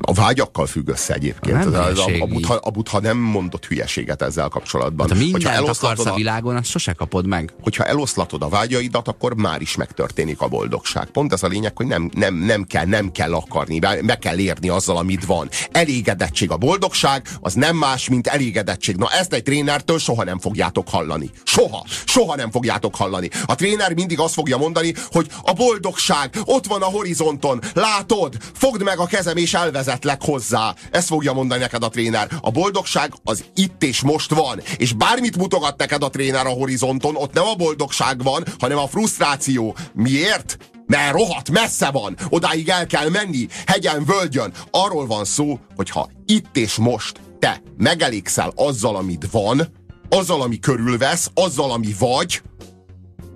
[0.02, 1.72] A vágyakkal függ össze egyébként.
[1.72, 5.10] Nem a, a, butha, a butha nem mondott hülyeséget ezzel kapcsolatban.
[5.10, 7.54] Hát, ha mindent akarsz a világon, azt sose kapod meg.
[7.62, 11.06] hogyha eloszlatod a vágyaidat, akkor már is megtörténik a boldogság.
[11.06, 14.70] Pont ez a lényeg, hogy nem, nem, nem kell, nem kell akarni, meg kell érni
[14.70, 15.50] azzal, amit van.
[15.72, 18.96] Elégedettség a boldogság, az nem más, mint elégedettség.
[18.96, 21.30] Na ezt egy trénertől soha nem fogjátok hallani.
[21.44, 21.86] Soha.
[22.06, 23.30] Soha nem fogjátok hallani.
[23.46, 27.60] A tréner mindig azt fogja mondani, hogy a boldogság ott van a horizonton.
[27.74, 28.36] Látod?
[28.54, 30.76] Fogd meg a kezem és elvezetlek hozzá.
[30.92, 32.28] Ezt fogja mondani neked a tréner.
[32.42, 34.62] A boldogság az itt és most van.
[34.78, 38.88] És bármit mutogat neked a tréner a horizonton, ott nem a boldogság van, hanem a
[38.88, 39.76] frusztráció.
[39.94, 40.58] Miért?
[40.86, 44.54] Mert rohadt messze van, odáig el kell menni, hegyen, völgyön.
[44.72, 49.68] Arról van szó, hogy ha itt és most te megelégszel azzal, amit van,
[50.10, 52.42] azzal, ami körülvesz, azzal, ami vagy,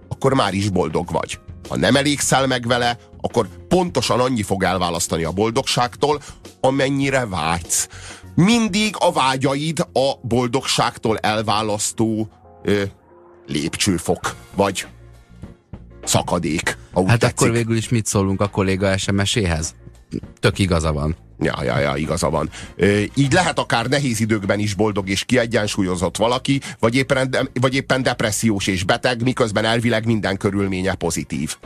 [0.09, 1.39] akkor már is boldog vagy.
[1.69, 6.21] Ha nem elégszel meg vele, akkor pontosan annyi fog elválasztani a boldogságtól,
[6.61, 7.87] amennyire vágysz.
[8.35, 12.29] Mindig a vágyaid a boldogságtól elválasztó
[12.63, 12.83] ö,
[13.47, 14.87] lépcsőfok, vagy
[16.03, 16.77] szakadék.
[16.93, 17.39] Hát tetszik.
[17.39, 19.75] akkor végül is mit szólunk a kolléga SMS-éhez?
[20.39, 21.15] Tök igaza van.
[21.39, 22.49] Ja, ja, ja, igaza van.
[22.75, 28.03] Ö, így lehet akár nehéz időkben is boldog és kiegyensúlyozott valaki, vagy éppen, vagy éppen
[28.03, 31.57] depressziós és beteg, miközben elvileg minden körülménye pozitív.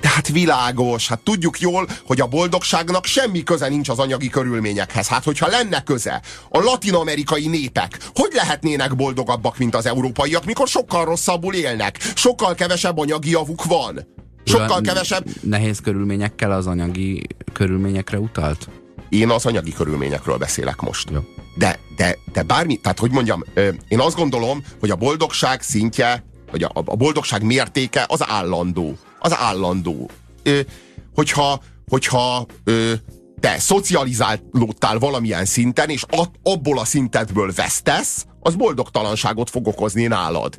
[0.00, 5.08] Tehát világos, hát tudjuk jól, hogy a boldogságnak semmi köze nincs az anyagi körülményekhez.
[5.08, 11.04] Hát, hogyha lenne köze, a latinamerikai népek hogy lehetnének boldogabbak, mint az európaiak, mikor sokkal
[11.04, 14.06] rosszabbul élnek, sokkal kevesebb anyagi javuk van,
[14.44, 15.24] sokkal kevesebb...
[15.40, 18.68] Nehéz körülményekkel az anyagi körülményekre utalt?
[19.08, 21.10] Én az anyagi körülményekről beszélek most.
[21.10, 21.20] Jó.
[21.54, 23.44] De, de, de bármi, tehát hogy mondjam,
[23.88, 28.96] én azt gondolom, hogy a boldogság szintje, vagy a, a boldogság mértéke az állandó.
[29.20, 30.10] Az állandó.
[30.42, 30.60] Ö,
[31.14, 32.92] hogyha, hogyha ö,
[33.40, 40.54] te szocializálódtál valamilyen szinten, és at, abból a szintedből vesztesz, az boldogtalanságot fog okozni nálad.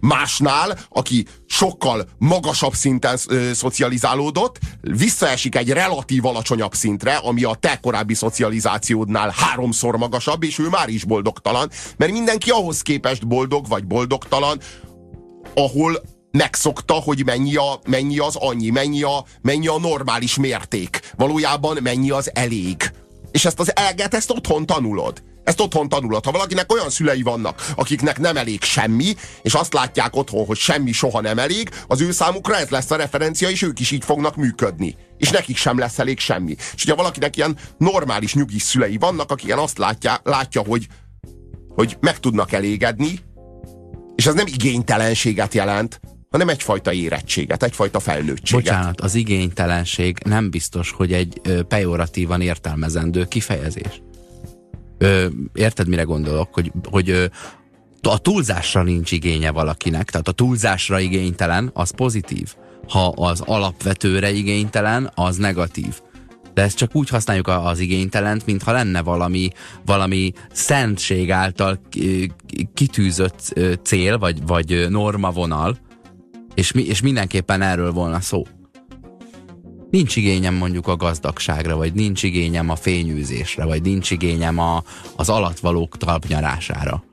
[0.00, 7.78] Másnál, aki sokkal magasabb szinten ö, szocializálódott, visszaesik egy relatív alacsonyabb szintre, ami a te
[7.80, 13.86] korábbi szocializációdnál háromszor magasabb, és ő már is boldogtalan, mert mindenki ahhoz képest boldog vagy
[13.86, 14.60] boldogtalan,
[15.54, 16.02] ahol
[16.36, 21.00] megszokta, hogy mennyi, a, mennyi az annyi, mennyi a, mennyi a normális mérték.
[21.16, 22.90] Valójában mennyi az elég.
[23.30, 25.22] És ezt az eleget, ezt otthon tanulod.
[25.44, 26.24] Ezt otthon tanulod.
[26.24, 30.92] Ha valakinek olyan szülei vannak, akiknek nem elég semmi, és azt látják otthon, hogy semmi
[30.92, 34.36] soha nem elég, az ő számukra ez lesz a referencia, és ők is így fognak
[34.36, 34.96] működni.
[35.18, 36.54] És nekik sem lesz elég semmi.
[36.74, 40.86] És hogyha valakinek ilyen normális, nyugis szülei vannak, akik ilyen azt látja, látja hogy,
[41.68, 43.20] hogy meg tudnak elégedni,
[44.14, 46.00] és ez nem igénytelenséget jelent,
[46.30, 48.64] hanem egyfajta érettséget, egyfajta felnőttséget.
[48.64, 54.02] Bocsánat, az igénytelenség nem biztos, hogy egy ö, pejoratívan értelmezendő kifejezés.
[54.98, 56.54] Ö, érted, mire gondolok?
[56.54, 57.24] Hogy, hogy ö,
[58.02, 62.54] a túlzásra nincs igénye valakinek, tehát a túlzásra igénytelen, az pozitív.
[62.88, 66.00] Ha az alapvetőre igénytelen, az negatív.
[66.54, 69.50] De ezt csak úgy használjuk az igénytelent, mintha lenne valami,
[69.84, 72.32] valami szentség által ki-
[72.74, 75.78] kitűzött cél, vagy, vagy normavonal,
[76.56, 78.42] és, mi, és mindenképpen erről volna szó.
[79.90, 84.82] Nincs igényem mondjuk a gazdagságra, vagy nincs igényem a fényűzésre, vagy nincs igényem a,
[85.16, 87.04] az alatvalók talpnyarására.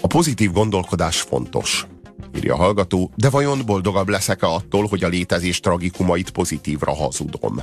[0.00, 1.86] A pozitív gondolkodás fontos,
[2.36, 7.62] írja a hallgató, de vajon boldogabb leszek-e attól, hogy a létezés tragikumait pozitívra hazudom?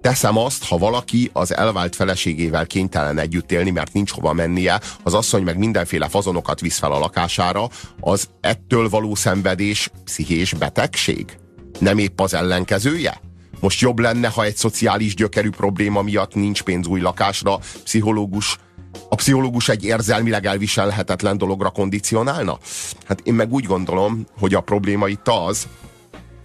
[0.00, 5.14] Teszem azt, ha valaki az elvált feleségével kénytelen együtt élni, mert nincs hova mennie, az
[5.14, 7.68] asszony meg mindenféle fazonokat visz fel a lakására,
[8.00, 11.38] az ettől való szenvedés pszichés betegség?
[11.78, 13.20] Nem épp az ellenkezője?
[13.60, 18.58] Most jobb lenne, ha egy szociális gyökerű probléma miatt nincs pénz új lakásra, pszichológus
[19.08, 22.58] a pszichológus egy érzelmileg elviselhetetlen dologra kondicionálna?
[23.06, 25.66] Hát én meg úgy gondolom, hogy a probléma itt az,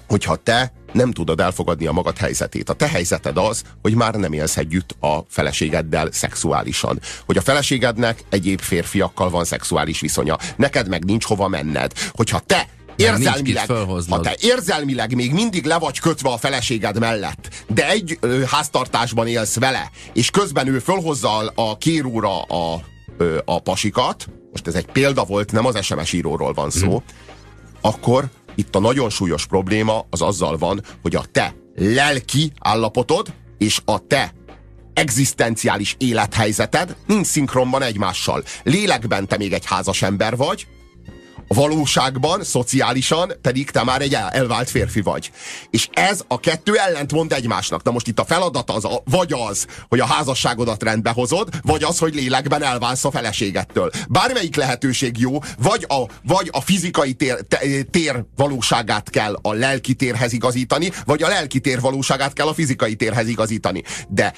[0.07, 2.69] hogyha te nem tudod elfogadni a magad helyzetét.
[2.69, 6.99] A te helyzeted az, hogy már nem élsz együtt a feleségeddel szexuálisan.
[7.25, 10.37] Hogy a feleségednek egyéb férfiakkal van szexuális viszonya.
[10.55, 11.91] Neked meg nincs hova menned.
[12.11, 13.69] Hogyha te érzelmileg,
[14.09, 19.27] ha te érzelmileg még mindig le vagy kötve a feleséged mellett, de egy ö, háztartásban
[19.27, 22.81] élsz vele, és közben ő fölhozza a, kéróra a,
[23.17, 27.03] ö, a pasikat, most ez egy példa volt, nem az SMS íróról van szó, Mhm.
[27.81, 28.25] akkor
[28.55, 34.07] itt a nagyon súlyos probléma az azzal van, hogy a te lelki állapotod és a
[34.07, 34.33] te
[34.93, 38.43] egzisztenciális élethelyzeted nincs szinkronban egymással.
[38.63, 40.67] Lélekben te még egy házas ember vagy,
[41.53, 45.31] valóságban, szociálisan pedig te már egy el- elvált férfi vagy.
[45.69, 47.83] És ez a kettő ellentmond egymásnak.
[47.83, 51.83] Na most itt a feladat az, a, vagy az, hogy a házasságodat rendbe hozod, vagy
[51.83, 53.91] az, hogy lélekben elválsz a feleségettől.
[54.09, 57.45] Bármelyik lehetőség jó, vagy a, vagy a fizikai tér,
[57.91, 62.95] tér valóságát kell a lelki térhez igazítani, vagy a lelki tér valóságát kell a fizikai
[62.95, 63.83] térhez igazítani.
[64.09, 64.33] De,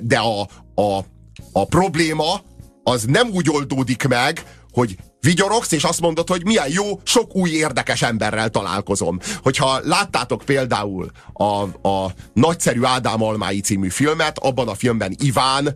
[0.00, 0.40] de a,
[0.74, 1.04] a,
[1.52, 2.40] a probléma
[2.82, 7.50] az nem úgy oldódik meg, hogy vigyorogsz, és azt mondod, hogy milyen jó, sok új
[7.50, 9.18] érdekes emberrel találkozom.
[9.42, 15.74] Hogyha láttátok például a, a nagyszerű Ádám Almái című filmet, abban a filmben Iván,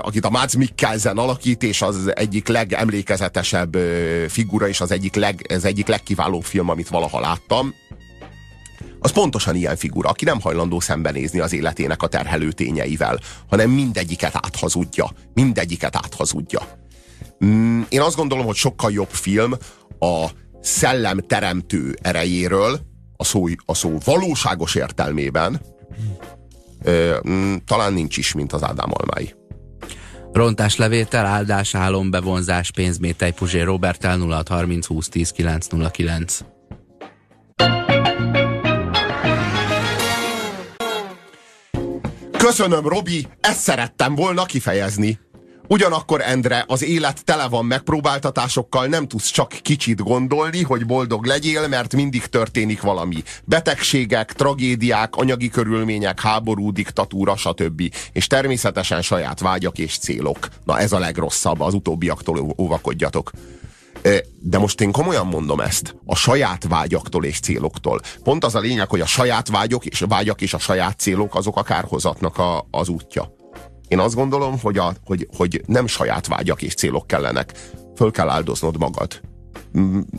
[0.00, 3.76] akit a Mads Mikkelsen alakít, és az egyik legemlékezetesebb
[4.28, 7.74] figura, és az egyik, leg, ez egyik legkiválóbb film, amit valaha láttam,
[9.00, 14.34] az pontosan ilyen figura, aki nem hajlandó szembenézni az életének a terhelő tényeivel, hanem mindegyiket
[14.34, 15.10] áthazudja.
[15.34, 16.83] Mindegyiket áthazudja.
[17.44, 19.52] Mm, Én azt gondolom, hogy sokkal jobb film
[19.98, 20.26] a
[20.60, 22.80] szellem teremtő erejéről,
[23.16, 25.60] a szó, a szó valóságos értelmében,
[26.82, 29.34] ö, mm, talán nincs is, mint az Ádám Almái.
[30.32, 36.38] Rontáslevétel, áldás, álom, bevonzás, pénzmétej, Puzsé, Robert el 0630 20 10 909.
[42.38, 45.18] Köszönöm, Robi, ezt szerettem volna kifejezni.
[45.68, 51.68] Ugyanakkor, Endre, az élet tele van megpróbáltatásokkal, nem tudsz csak kicsit gondolni, hogy boldog legyél,
[51.68, 53.22] mert mindig történik valami.
[53.44, 57.82] Betegségek, tragédiák, anyagi körülmények, háború, diktatúra, stb.
[58.12, 60.48] És természetesen saját vágyak és célok.
[60.64, 63.30] Na ez a legrosszabb, az utóbbiaktól óvakodjatok.
[64.40, 68.00] De most én komolyan mondom ezt, a saját vágyaktól és céloktól.
[68.22, 71.56] Pont az a lényeg, hogy a saját vágyok és vágyak és a saját célok azok
[71.56, 73.42] a kárhozatnak a, az útja.
[73.88, 77.52] Én azt gondolom, hogy, a, hogy, hogy nem saját vágyak és célok kellenek.
[77.96, 79.20] Föl kell áldoznod magad.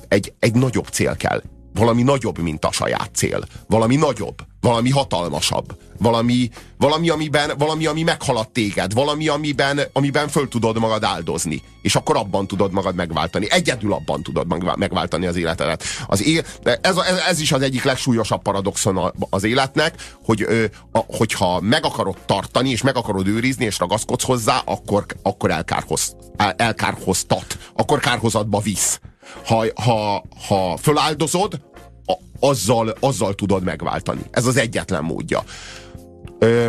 [0.07, 1.41] Egy, egy nagyobb cél kell.
[1.75, 3.45] Valami nagyobb, mint a saját cél.
[3.67, 5.77] Valami nagyobb, valami hatalmasabb.
[5.97, 8.93] Valami, valami, amiben, valami ami meghalad téged.
[8.93, 11.61] Valami, amiben, amiben föl tudod magad áldozni.
[11.81, 13.47] És akkor abban tudod magad megváltani.
[13.49, 15.83] Egyedül abban tudod megváltani az életedet.
[16.07, 20.99] Az é, ez, ez, ez is az egyik legsúlyosabb paradoxon az életnek, hogy ö, a,
[21.07, 26.53] hogyha meg akarod tartani, és meg akarod őrizni, és ragaszkodsz hozzá, akkor, akkor elkárhoz, el,
[26.57, 27.57] elkárhoztat.
[27.73, 28.99] Akkor kárhozatba visz
[29.45, 31.59] ha, ha, ha föláldozod,
[32.05, 34.21] a, azzal, azzal tudod megváltani.
[34.31, 35.43] Ez az egyetlen módja.
[36.39, 36.67] Ö,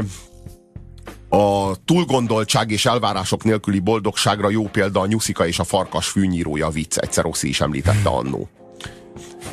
[1.29, 6.97] a túlgondoltság és elvárások nélküli boldogságra jó példa a Nyuszika és a farkas fűnyírója vicc.
[6.97, 8.49] Egyszer Rossi is említette annó.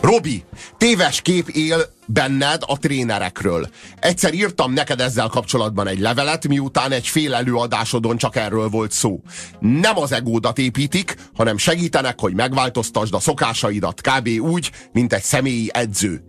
[0.01, 0.43] Robi,
[0.77, 3.69] téves kép él benned a trénerekről.
[3.99, 9.21] Egyszer írtam neked ezzel kapcsolatban egy levelet, miután egy fél előadásodon csak erről volt szó.
[9.59, 14.27] Nem az egódat építik, hanem segítenek, hogy megváltoztasd a szokásaidat kb.
[14.27, 16.23] úgy, mint egy személyi edző.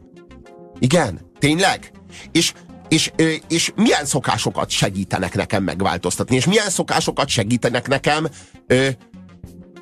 [0.78, 1.20] Igen?
[1.38, 1.92] Tényleg?
[2.32, 2.52] És
[2.88, 3.12] és,
[3.48, 8.28] és milyen szokásokat segítenek nekem megváltoztatni, és milyen szokásokat segítenek nekem
[8.66, 8.88] ö,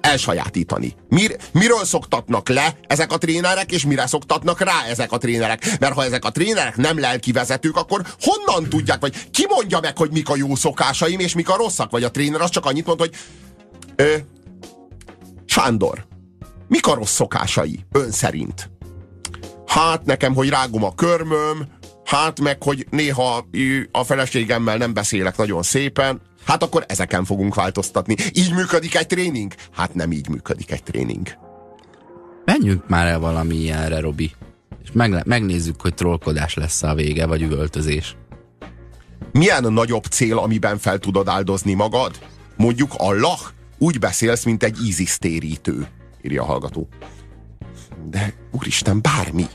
[0.03, 0.95] elsajátítani.
[1.09, 5.79] Mir, miről szoktatnak le ezek a trénerek, és mire szoktatnak rá ezek a trénerek?
[5.81, 10.11] Mert ha ezek a trénerek nem lelkivezetők, akkor honnan tudják, vagy ki mondja meg, hogy
[10.11, 11.91] mik a jó szokásaim, és mik a rosszak?
[11.91, 13.15] Vagy a tréner az csak annyit mond, hogy
[13.97, 14.17] ö,
[15.47, 16.07] Sándor,
[16.69, 18.71] mik a rossz szokásai ön szerint?
[19.67, 21.67] Hát nekem, hogy rágom a körmöm,
[22.05, 23.47] hát meg, hogy néha
[23.91, 28.14] a feleségemmel nem beszélek nagyon szépen, Hát akkor ezeken fogunk változtatni.
[28.32, 29.55] Így működik egy tréning?
[29.72, 31.28] Hát nem így működik egy tréning.
[32.45, 34.30] Menjünk már el valami ilyenre, Robi.
[34.82, 38.16] És meg, megnézzük, hogy trollkodás lesz a vége, vagy üvöltözés.
[39.32, 42.18] Milyen nagyobb cél, amiben fel tudod áldozni magad?
[42.57, 43.38] Mondjuk Allah,
[43.78, 45.86] úgy beszélsz, mint egy ízisztérítő,
[46.22, 46.88] írja a hallgató.
[48.11, 49.47] De úristen, bármi.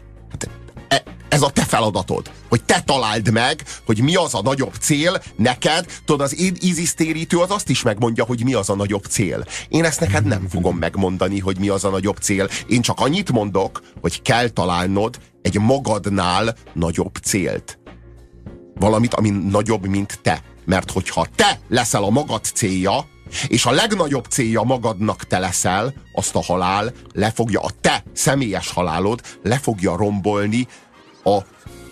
[1.30, 5.86] Ez a te feladatod, hogy te találd meg, hogy mi az a nagyobb cél neked.
[6.06, 9.46] Tudod, az ízisztérítő az azt is megmondja, hogy mi az a nagyobb cél.
[9.70, 12.50] Én ezt neked nem fogom megmondani, hogy mi az a nagyobb cél.
[12.68, 17.80] Én csak annyit mondok, hogy kell találnod egy magadnál nagyobb célt.
[18.76, 20.42] Valamit, ami nagyobb, mint te.
[20.66, 23.06] Mert hogyha te leszel a magad célja,
[23.48, 28.72] és a legnagyobb célja magadnak te leszel, azt a halál le fogja, a te személyes
[28.72, 30.68] halálod le fogja rombolni
[31.28, 31.46] a,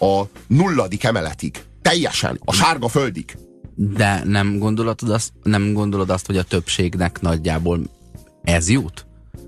[0.05, 1.63] a nulladik emeletig.
[1.81, 3.38] Teljesen, a sárga földig.
[3.75, 7.79] De nem gondolod azt, nem gondolod azt, hogy a többségnek nagyjából
[8.43, 9.05] ez jut?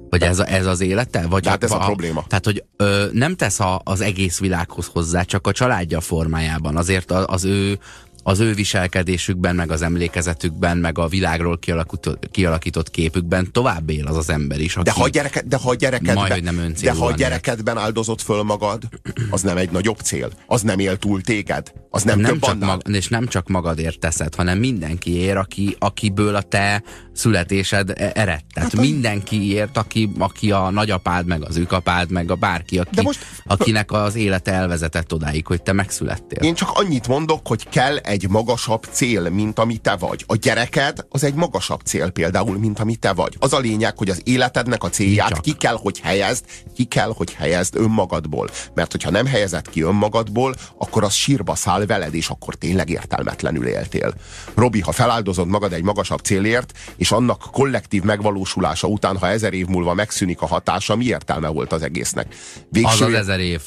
[0.10, 1.28] Vagy ez, a, ez az élete?
[1.28, 2.24] Vagy hát ez a, a probléma.
[2.28, 6.78] Tehát, hogy ö, nem tesz a, az egész világhoz hozzá, csak a családja formájában.
[6.78, 7.80] Azért az, az ő
[8.28, 14.18] az ő viselkedésükben, meg az emlékezetükben, meg a világról kialakított, kialakított képükben tovább él az
[14.18, 14.78] az ember is.
[14.84, 18.84] De ha gyereke, de ha gyerekedben, nem de ha gyerekedben áldozott föl magad,
[19.30, 20.30] az nem egy nagyobb cél.
[20.48, 21.72] Az nem él túl téged.
[21.90, 26.42] Az nem, nem csak mag, És nem csak magadért teszed, hanem mindenkiért, aki, akiből a
[26.42, 28.42] te születésed e- ered.
[28.54, 33.26] Tehát hát mindenkiért, aki, aki a nagyapád, meg az őkapád, meg a bárki, aki, most,
[33.46, 36.44] akinek az élete elvezetett odáig, hogy te megszülettél.
[36.44, 40.24] Én csak annyit mondok, hogy kell egy egy magasabb cél, mint ami te vagy.
[40.28, 43.36] A gyereked az egy magasabb cél például, mint ami te vagy.
[43.40, 46.46] Az a lényeg, hogy az életednek a célját ki kell, hogy helyezd,
[46.76, 48.50] ki kell, hogy helyezd önmagadból.
[48.74, 53.68] Mert hogyha nem helyezed ki önmagadból, akkor az sírba száll veled, és akkor tényleg értelmetlenül
[53.68, 54.14] éltél.
[54.56, 59.68] Robi, ha feláldozod magad egy magasabb célért, és annak kollektív megvalósulása után, ha ezer év
[59.68, 62.36] múlva megszűnik a hatása, mi értelme volt az egésznek?
[62.70, 63.06] Végső...
[63.06, 63.62] Az az ezer év.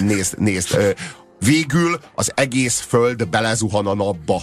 [0.00, 0.94] Nézd, nézd,
[1.44, 4.42] végül az egész föld belezuhan a napba.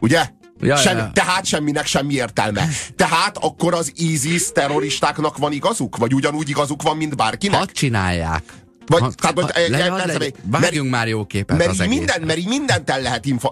[0.00, 0.28] Ugye?
[0.60, 1.10] Ja, semmi, ja.
[1.14, 2.68] Tehát semminek semmi értelme.
[2.96, 5.96] Tehát akkor az ISIS terroristáknak van igazuk?
[5.96, 7.58] Vagy ugyanúgy igazuk van, mint bárkinek?
[7.58, 8.42] Hadd csinálják.
[8.86, 12.22] Vagy, ha, tehát, ha, le, le, le, le, vágjunk már jó képet mert az minden,
[12.22, 13.50] Mert így mindent el lehet infa,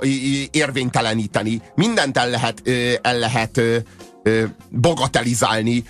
[0.50, 2.62] érvényteleníteni, mindent el lehet,
[3.02, 3.60] el lehet
[4.80, 5.84] bagatelizálni,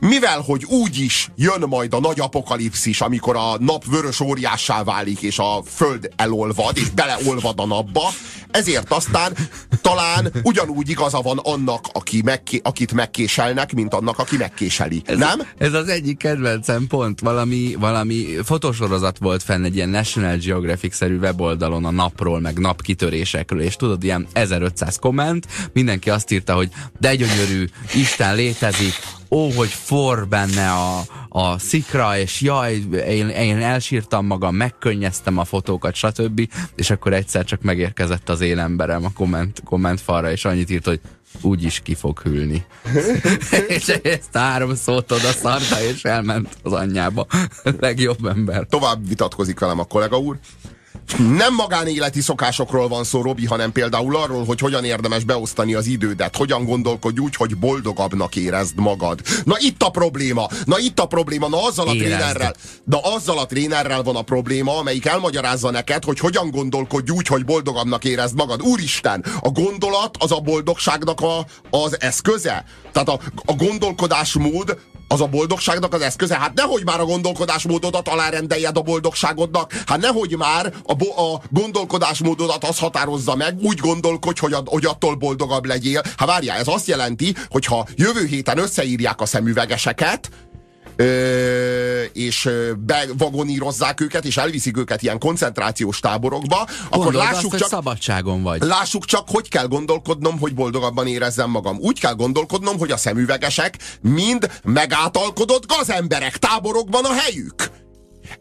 [0.00, 5.20] mivel hogy úgy is jön majd a nagy apokalipszis, amikor a nap vörös óriássá válik,
[5.20, 8.12] és a föld elolvad, és beleolvad a napba,
[8.50, 9.32] ezért aztán
[9.80, 15.02] talán ugyanúgy igaza van annak, aki megké, akit megkéselnek, mint annak, aki megkéseli.
[15.04, 15.42] Ez, nem?
[15.58, 17.20] Ez az egyik kedvencem pont.
[17.20, 23.76] Valami, valami fotósorozat volt fenn egy ilyen National Geographic-szerű weboldalon a napról, meg napkitörésekről, és
[23.76, 26.68] tudod, ilyen 1500 komment, mindenki azt írta, hogy
[27.00, 28.94] de gyönyörű, Isten létezik,
[29.30, 35.44] ó, hogy for benne a, a szikra, és jaj, én, én elsírtam magam, megkönnyeztem a
[35.44, 36.48] fotókat, stb.
[36.74, 40.84] És akkor egyszer csak megérkezett az én emberem a komment, komment falra, és annyit írt,
[40.84, 41.00] hogy
[41.40, 42.64] úgy is ki fog hűlni.
[43.68, 47.26] és ezt három szót oda szarta, és elment az anyjába.
[47.80, 48.66] Legjobb ember.
[48.66, 50.38] Tovább vitatkozik velem a kollega úr.
[51.18, 56.36] Nem magánéleti szokásokról van szó, Robi, hanem például arról, hogy hogyan érdemes beosztani az idődet,
[56.36, 59.20] hogyan gondolkodj úgy, hogy boldogabbnak érezd magad.
[59.44, 62.08] Na itt a probléma, na itt a probléma, na azzal a Érezd.
[62.08, 62.54] trénerrel,
[62.84, 67.44] de azzal a trénerrel van a probléma, amelyik elmagyarázza neked, hogy hogyan gondolkodj úgy, hogy
[67.44, 68.62] boldogabbnak érezd magad.
[68.62, 72.64] Úristen, a gondolat az a boldogságnak a, az eszköze.
[72.92, 74.78] Tehát a, a gondolkodásmód
[75.08, 76.38] az a boldogságnak az eszköze?
[76.38, 82.64] Hát nehogy már a gondolkodásmódodat alárendeljed a boldogságodnak, hát nehogy már a, bo- a gondolkodásmódodat
[82.64, 86.02] az határozza meg, úgy gondolkodj, hogy, a, hogy attól boldogabb legyél.
[86.16, 90.30] Hát várjál, ez azt jelenti, hogy ha jövő héten összeírják a szemüvegeseket,
[90.96, 96.56] Ö, és bevagonírozzák őket, és elviszik őket ilyen koncentrációs táborokba,
[96.88, 98.62] akkor Gondold lássuk azt, csak, szabadságon vagy.
[98.62, 101.78] Lássuk csak, hogy kell gondolkodnom, hogy boldogabban érezzem magam.
[101.80, 107.70] Úgy kell gondolkodnom, hogy a szemüvegesek mind megátalkodott gazemberek táborokban a helyük.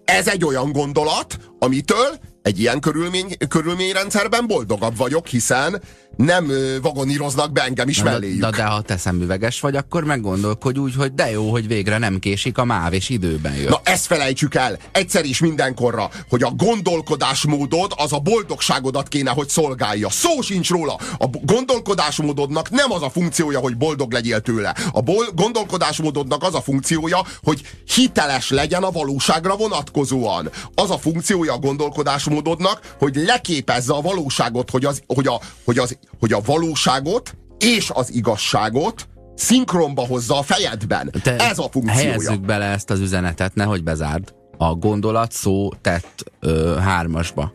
[0.05, 5.81] Ez egy olyan gondolat, amitől egy ilyen körülmény, körülményrendszerben boldogabb vagyok, hiszen
[6.15, 8.41] nem ö, vagoníroznak be engem is Na, melléjük.
[8.41, 12.19] de, de ha te szemüveges vagy, akkor meggondolkodj úgy, hogy de jó, hogy végre nem
[12.19, 13.69] késik a máv, és időben jön.
[13.69, 19.49] Na ezt felejtsük el, egyszer is mindenkorra, hogy a gondolkodásmódod az a boldogságodat kéne, hogy
[19.49, 20.09] szolgálja.
[20.09, 20.97] Szó sincs róla.
[21.17, 24.75] A gondolkodásmódodnak nem az a funkciója, hogy boldog legyél tőle.
[24.91, 25.01] A
[25.35, 27.61] gondolkodásmódodnak az a funkciója, hogy
[27.95, 30.49] hiteles legyen a valóságra vonatkozóan.
[30.75, 35.97] Az a funkciója a gondolkodásmódodnak, hogy leképezze a valóságot, hogy, az, hogy, a, hogy, az,
[36.19, 41.11] hogy a valóságot és az igazságot szinkronba hozza a fejedben.
[41.23, 42.09] Te Ez a funkciója.
[42.09, 44.33] Helyezzük bele ezt az üzenetet, nehogy bezárd.
[44.57, 47.53] A gondolat szó tett ö, hármasba.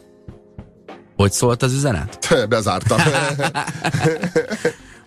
[1.17, 2.47] Hogy szólt az üzenet?
[2.49, 2.99] Bezártam.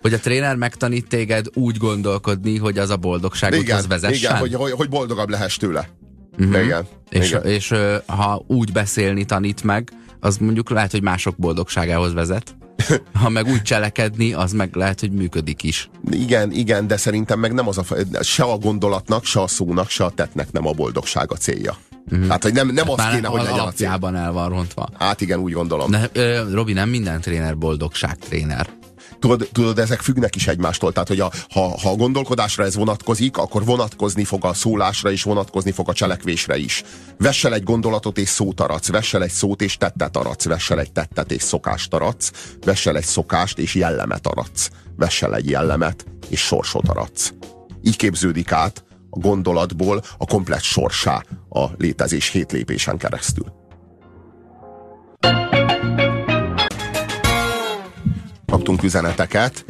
[0.04, 4.18] Hogy a tréner megtanít téged úgy gondolkodni, hogy az a boldogságodhoz vezessen?
[4.18, 5.90] igen hogy, hogy, hogy boldogabb lehess tőle.
[6.40, 6.64] Uh-huh.
[6.64, 6.88] Igen.
[7.10, 7.46] És, igen.
[7.46, 7.74] és
[8.06, 12.56] ha úgy beszélni tanít meg, az mondjuk lehet, hogy mások boldogságához vezet.
[13.22, 15.90] Ha meg úgy cselekedni, az meg lehet, hogy működik is.
[16.12, 17.84] igen, igen, de szerintem meg nem az a,
[18.22, 21.78] se a gondolatnak, se a szónak, se a tettnek nem a boldogság a célja.
[22.12, 22.28] Uh-huh.
[22.28, 23.88] Hát, hogy nem, nem az Már kéne, hogy az legyen a cél.
[23.88, 24.90] alapjában el van rontva.
[25.00, 25.92] Hát igen, úgy gondolom.
[25.92, 28.70] De, ö, Robi, nem minden tréner boldogság tréner.
[29.24, 30.92] Tudod, tudod, ezek függnek is egymástól.
[30.92, 35.24] Tehát, hogy a, ha, ha a gondolkodásra ez vonatkozik, akkor vonatkozni fog a szólásra és
[35.24, 36.84] vonatkozni fog a cselekvésre is.
[37.18, 41.32] Vessel egy gondolatot és szót aratsz, vessel egy szót és tettet aratsz, vessel egy tettet
[41.32, 42.32] és szokást aratsz,
[42.66, 47.34] vessel egy szokást és jellemet aratsz, vessel egy jellemet és sorsot aratsz.
[47.84, 53.63] Így képződik át a gondolatból a komplett sorsá a létezés hét lépésen keresztül.
[58.54, 59.66] Kaptunk üzeneteket.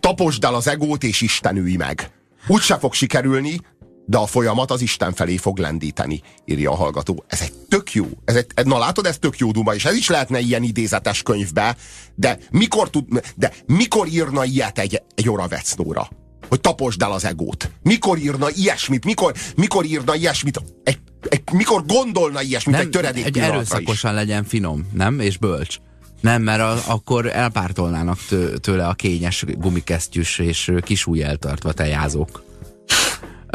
[0.00, 2.10] Taposd el az egót és istenülj meg.
[2.46, 3.60] Úgy se fog sikerülni,
[4.06, 7.24] de a folyamat az Isten felé fog lendíteni, írja a hallgató.
[7.28, 8.06] Ez egy tök jó.
[8.24, 11.76] Ez egy, na látod, ez tök jó duma, és ez is lehetne ilyen idézetes könyvbe,
[12.14, 13.04] de mikor, tud,
[13.36, 16.08] de mikor írna ilyet egy, egy oravecnóra?
[16.48, 17.70] Hogy taposd el az egót.
[17.82, 19.04] Mikor írna ilyesmit?
[19.04, 20.60] Mikor, mikor írna ilyesmit?
[20.84, 23.70] Egy, egy, mikor gondolna ilyesmit egy töredék egy pillanatra is?
[23.70, 25.20] erőszakosan legyen finom, nem?
[25.20, 25.78] És bölcs.
[26.20, 32.44] Nem, mert a, akkor elpártolnának tő, tőle a kényes gumikesztyűs és kisúly eltartva tejázók.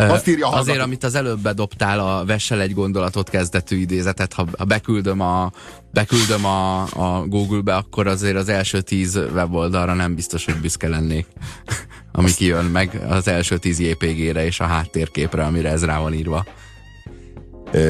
[0.10, 0.84] Azt írja Azért, hallgató.
[0.84, 5.52] amit az előbb bedobtál a Vessel egy gondolatot kezdetű idézetet, ha, ha beküldöm, a,
[5.92, 11.26] beküldöm a, a Google-be, akkor azért az első tíz weboldalra nem biztos, hogy büszke lennék.
[12.12, 16.46] Ami kijön meg az első tíz JPG-re és a háttérképre, amire ez rá van írva.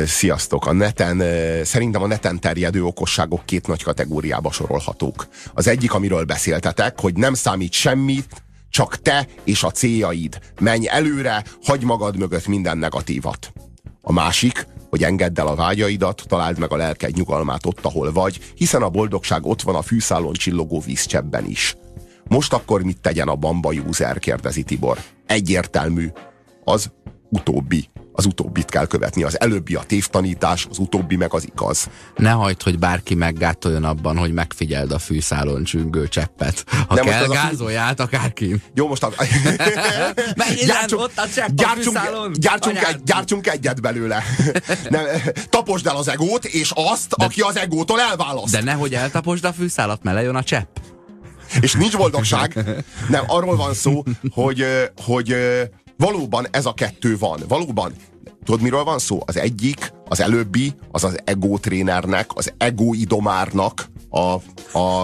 [0.05, 0.65] Sziasztok!
[0.65, 1.23] A neten,
[1.63, 5.27] szerintem a neten terjedő okosságok két nagy kategóriába sorolhatók.
[5.53, 10.39] Az egyik, amiről beszéltetek, hogy nem számít semmit, csak te és a céljaid.
[10.59, 13.53] Menj előre, hagy magad mögött minden negatívat.
[14.01, 18.39] A másik, hogy engedd el a vágyaidat, találd meg a lelked nyugalmát ott, ahol vagy,
[18.55, 21.75] hiszen a boldogság ott van a fűszálon csillogó vízcsebben is.
[22.27, 24.97] Most akkor mit tegyen a Bamba user, kérdezi Tibor.
[25.25, 26.11] Egyértelmű.
[26.63, 26.91] az
[27.31, 27.89] utóbbi.
[28.13, 29.23] Az utóbbit kell követni.
[29.23, 31.89] Az előbbi a tévtanítás, az utóbbi meg az igaz.
[32.15, 36.65] Ne hagyd, hogy bárki meggátoljon abban, hogy megfigyeld a fűszálon csüngő cseppet.
[36.87, 38.61] Ha De kell, gázolj át akárki.
[38.73, 39.11] Jó, most a...
[40.65, 44.23] gyártsunk, ott a csepp gyártsunk, a gyártsunk, egy, gyártsunk egyet belőle.
[44.89, 45.05] Nem,
[45.49, 47.25] taposd el az egót, és azt, De...
[47.25, 48.51] aki az egótól elválaszt.
[48.51, 50.77] De nehogy eltaposd a fűszálat, mert lejön a csepp.
[51.59, 52.65] És nincs boldogság.
[53.09, 54.65] Nem, arról van szó, hogy,
[54.95, 55.35] hogy
[56.01, 57.39] valóban ez a kettő van.
[57.47, 57.93] Valóban
[58.43, 59.19] Tudod, miről van szó?
[59.25, 64.19] Az egyik, az előbbi, az az ego trénernek, az ego idomárnak a,
[64.77, 65.03] a,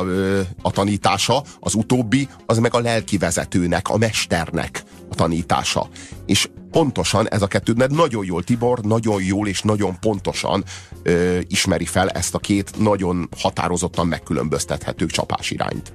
[0.61, 5.89] a tanítása, az utóbbi, az meg a lelki vezetőnek, a mesternek a tanítása.
[6.25, 10.63] És pontosan ez a kettő, de nagyon jól Tibor, nagyon jól és nagyon pontosan
[11.03, 15.93] ö, ismeri fel ezt a két nagyon határozottan megkülönböztethető csapás irányt.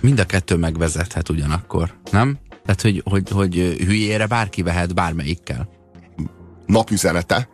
[0.00, 2.38] Mind a kettő megvezethet ugyanakkor, nem?
[2.64, 5.68] Tehát, hogy, hogy, hogy hülyére bárki vehet bármelyikkel.
[6.66, 7.48] Napüzenete.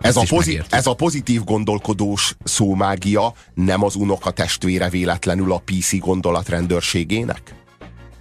[0.00, 5.98] Ez a, pozit, ez a pozitív gondolkodós szómágia nem az unoka testvére véletlenül a PC
[5.98, 7.54] gondolatrendőrségének?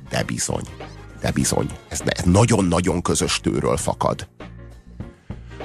[0.10, 0.64] De bizony,
[1.22, 1.68] de bizony.
[1.88, 4.28] Ez nagyon-nagyon közös tőről fakad.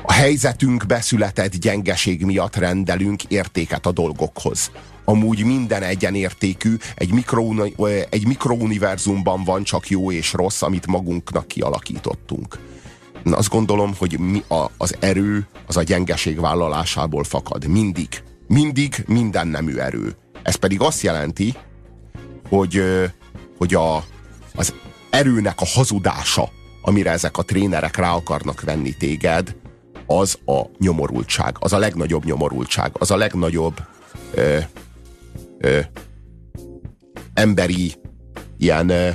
[0.03, 4.71] A helyzetünkbe született gyengeség miatt rendelünk értéket a dolgokhoz
[5.05, 7.65] amúgy minden egyenértékű, egy, mikro,
[8.11, 12.59] egy mikrouniverzumban van csak jó és rossz, amit magunknak kialakítottunk.
[13.27, 17.67] Én azt gondolom, hogy mi a, az erő az a gyengeség vállalásából fakad.
[17.67, 18.09] Mindig.
[18.47, 20.17] Mindig minden nemű erő.
[20.43, 21.55] Ez pedig azt jelenti,
[22.49, 22.83] hogy,
[23.59, 24.05] hogy a,
[24.55, 24.75] az
[25.11, 26.49] erőnek a hazudása,
[26.83, 29.57] amire ezek a trénerek rá akarnak venni téged,
[30.07, 33.81] az a nyomorultság, az a legnagyobb nyomorultság, az a legnagyobb
[34.35, 34.59] ö,
[35.61, 35.81] ö,
[37.35, 37.95] emberi
[38.59, 39.11] ilyen, ö,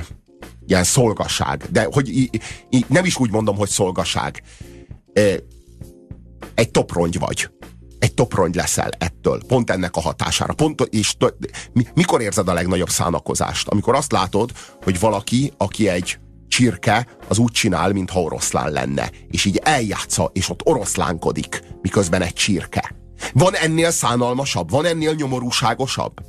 [0.66, 1.64] ilyen szolgaság.
[1.70, 2.28] De hogy í,
[2.70, 4.42] í, nem is úgy mondom, hogy szolgaság.
[5.12, 5.34] Ö,
[6.54, 7.50] egy toprongy vagy.
[7.98, 9.42] Egy toprongy leszel ettől.
[9.46, 10.52] Pont ennek a hatására.
[10.52, 11.16] Pont, és
[11.94, 13.68] mikor érzed a legnagyobb szánakozást?
[13.68, 14.50] Amikor azt látod,
[14.82, 16.18] hogy valaki, aki egy
[16.48, 19.10] csirke, az úgy csinál, mintha oroszlán lenne.
[19.30, 22.94] És így eljátsza, és ott oroszlánkodik, miközben egy csirke.
[23.32, 24.70] Van ennél szánalmasabb?
[24.70, 26.20] Van ennél nyomorúságosabb?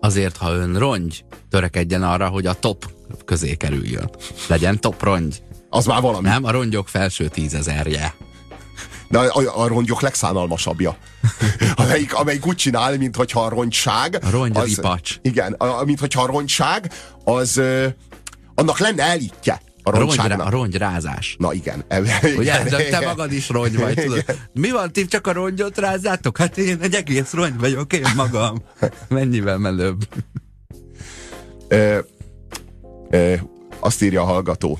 [0.00, 2.90] Azért, ha ön rongy, törekedjen arra, hogy a top
[3.24, 4.10] közé kerüljön.
[4.48, 5.42] Legyen top rongy.
[5.70, 6.28] Az már valami.
[6.28, 8.14] Nem, a rongyok felső tízezerje.
[9.08, 10.96] De a, a, rongyok legszánalmasabbja.
[11.74, 14.18] amelyik, amelyik úgy csinál, mintha a rongyság...
[14.22, 14.80] A rongy az,
[15.22, 16.92] Igen, a, mintha a rongyság
[17.24, 17.60] az...
[18.54, 19.60] annak lenne elítje.
[19.86, 21.36] A, rongy, a rongyrázás.
[21.38, 21.84] Na igen.
[22.38, 24.24] Ugye, te magad is rongy vagy, tudod.
[24.52, 26.38] Mi van, ti csak a rongyot rázzátok?
[26.38, 28.62] Hát én egy egész rongy vagyok, én magam.
[29.08, 30.08] Mennyivel menőbb.
[31.68, 31.98] Ö,
[33.10, 33.34] ö,
[33.80, 34.78] azt írja a hallgató.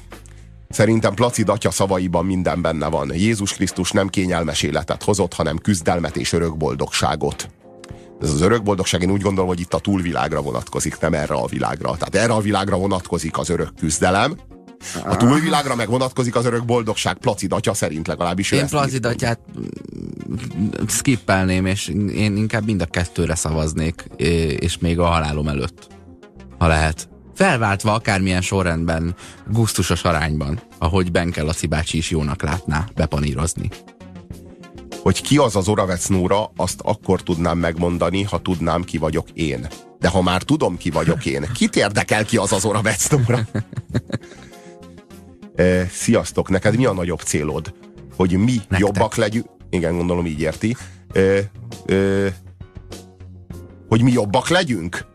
[0.68, 3.14] Szerintem Placid atya szavaiban minden benne van.
[3.14, 7.48] Jézus Krisztus nem kényelmes életet hozott, hanem küzdelmet és örök boldogságot.
[8.20, 11.46] Ez az örök boldogság, én úgy gondolom, hogy itt a túlvilágra vonatkozik, nem erre a
[11.46, 11.96] világra.
[11.96, 14.36] Tehát erre a világra vonatkozik az örök küzdelem,
[15.04, 18.50] a túlvilágra meg vonatkozik az örök boldogság Placid atya szerint legalábbis.
[18.50, 19.40] Én Placid atyát
[20.86, 24.04] skippelném, és én inkább mind a kettőre szavaznék,
[24.58, 25.86] és még a halálom előtt,
[26.58, 27.08] ha lehet.
[27.34, 29.14] Felváltva akármilyen sorrendben,
[29.50, 33.70] gusztusos arányban, ahogy Benke Laci bácsi is jónak látná bepanírozni.
[35.02, 39.66] Hogy ki az az Oravec Nóra, azt akkor tudnám megmondani, ha tudnám, ki vagyok én.
[39.98, 43.40] De ha már tudom, ki vagyok én, kit érdekel ki az az Oravec Nóra?
[45.90, 47.74] Sziasztok, neked mi a nagyobb célod?
[48.16, 48.78] Hogy mi Nektek.
[48.78, 49.46] jobbak legyünk?
[49.70, 50.76] Igen, gondolom így érti.
[51.12, 52.34] E, e,
[53.88, 55.06] hogy mi jobbak legyünk?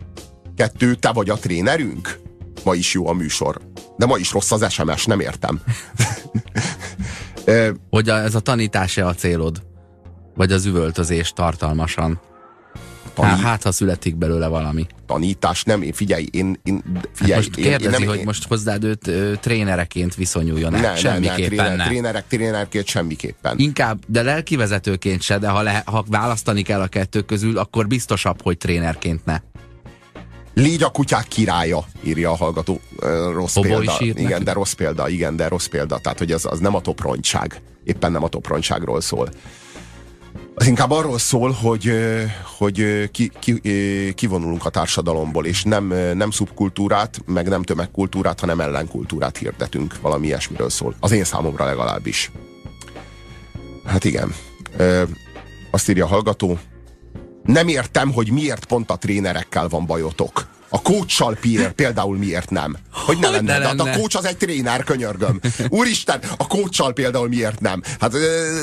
[0.56, 2.20] Kettő, te vagy a trénerünk?
[2.64, 3.62] Ma is jó a műsor.
[3.98, 5.62] De ma is rossz az SMS, nem értem.
[7.46, 9.62] e, hogy a, ez a tanítás-e a célod?
[10.36, 12.20] Vagy az üvöltözés tartalmasan?
[13.22, 13.36] Tanít...
[13.36, 14.88] Hát, hát, ha születik belőle valami.
[15.07, 16.84] Tanítás, nem, én figyelj, én, én
[17.14, 17.34] figyelj.
[17.34, 18.23] Hát most kérdezi, én, nem, hogy én...
[18.26, 20.81] most hozzád őt ö, trénereként viszonyuljon el.
[20.81, 23.57] Ne, semmiképpen ne, ne, tréner, Trénerek, trénerként semmiképpen.
[23.57, 28.41] Inkább, de lelkivezetőként se, de ha, le, ha választani kell a kettő közül, akkor biztosabb,
[28.41, 29.39] hogy trénerként ne.
[30.53, 32.80] Légy a kutyák királya, írja a hallgató.
[33.34, 33.95] Rossz Hobo példa.
[33.99, 34.43] Igen, neki?
[34.43, 35.98] de rossz példa, igen, de rossz példa.
[35.98, 37.61] Tehát, hogy az, az nem a toprontság.
[37.84, 39.30] Éppen nem a toprontságról szól
[40.56, 41.94] az inkább arról szól, hogy,
[42.57, 43.61] hogy ki, ki,
[44.14, 50.02] kivonulunk a társadalomból, és nem, nem szubkultúrát, meg nem tömegkultúrát, hanem ellenkultúrát hirdetünk.
[50.02, 50.95] Valami ilyesmiről szól.
[50.99, 52.32] Az én számomra legalábbis.
[53.86, 54.34] Hát igen.
[55.72, 56.60] Azt írja a hallgató.
[57.43, 60.47] Nem értem, hogy miért pont a trénerekkel van bajotok.
[60.73, 61.38] A coachsal
[61.76, 62.77] például miért nem?
[62.91, 63.59] Hogy ne lenne?
[63.59, 65.39] De hát a coach az egy tréner, könyörgöm.
[65.69, 67.81] Úristen, a coachsal például miért nem?
[67.99, 68.13] Hát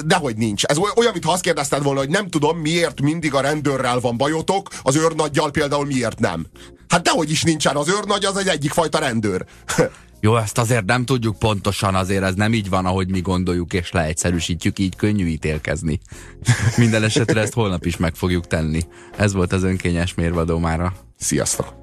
[0.07, 0.65] dehogy nincs.
[0.65, 4.69] Ez olyan, mintha azt kérdezted volna, hogy nem tudom, miért mindig a rendőrrel van bajotok,
[4.83, 6.47] az őrnaggyal például miért nem?
[6.89, 9.45] Hát dehogy is nincsen, az őrnagy az egy egyik fajta rendőr.
[10.21, 13.93] Jó, ezt azért nem tudjuk pontosan, azért ez nem így van, ahogy mi gondoljuk, és
[13.93, 16.01] leegyszerűsítjük, így könnyű ítélkezni.
[16.77, 18.81] Minden esetre ezt holnap is meg fogjuk tenni.
[19.17, 20.93] Ez volt az önkényes mérvadó mára.
[21.19, 21.75] Sziasztok!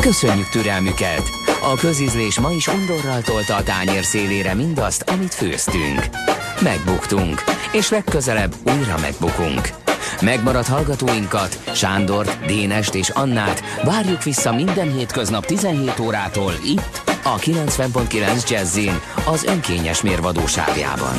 [0.00, 1.22] Köszönjük türelmüket!
[1.72, 6.08] A közizlés ma is undorral tolta a tányér szélére mindazt, amit főztünk.
[6.62, 7.42] Megbuktunk,
[7.72, 9.81] és legközelebb újra megbukunk.
[10.24, 18.50] Megmaradt hallgatóinkat, Sándort, Dénest és Annát várjuk vissza minden hétköznap 17 órától itt, a 90.9
[18.50, 21.16] Jazzin, az önkényes mérvadóságjában.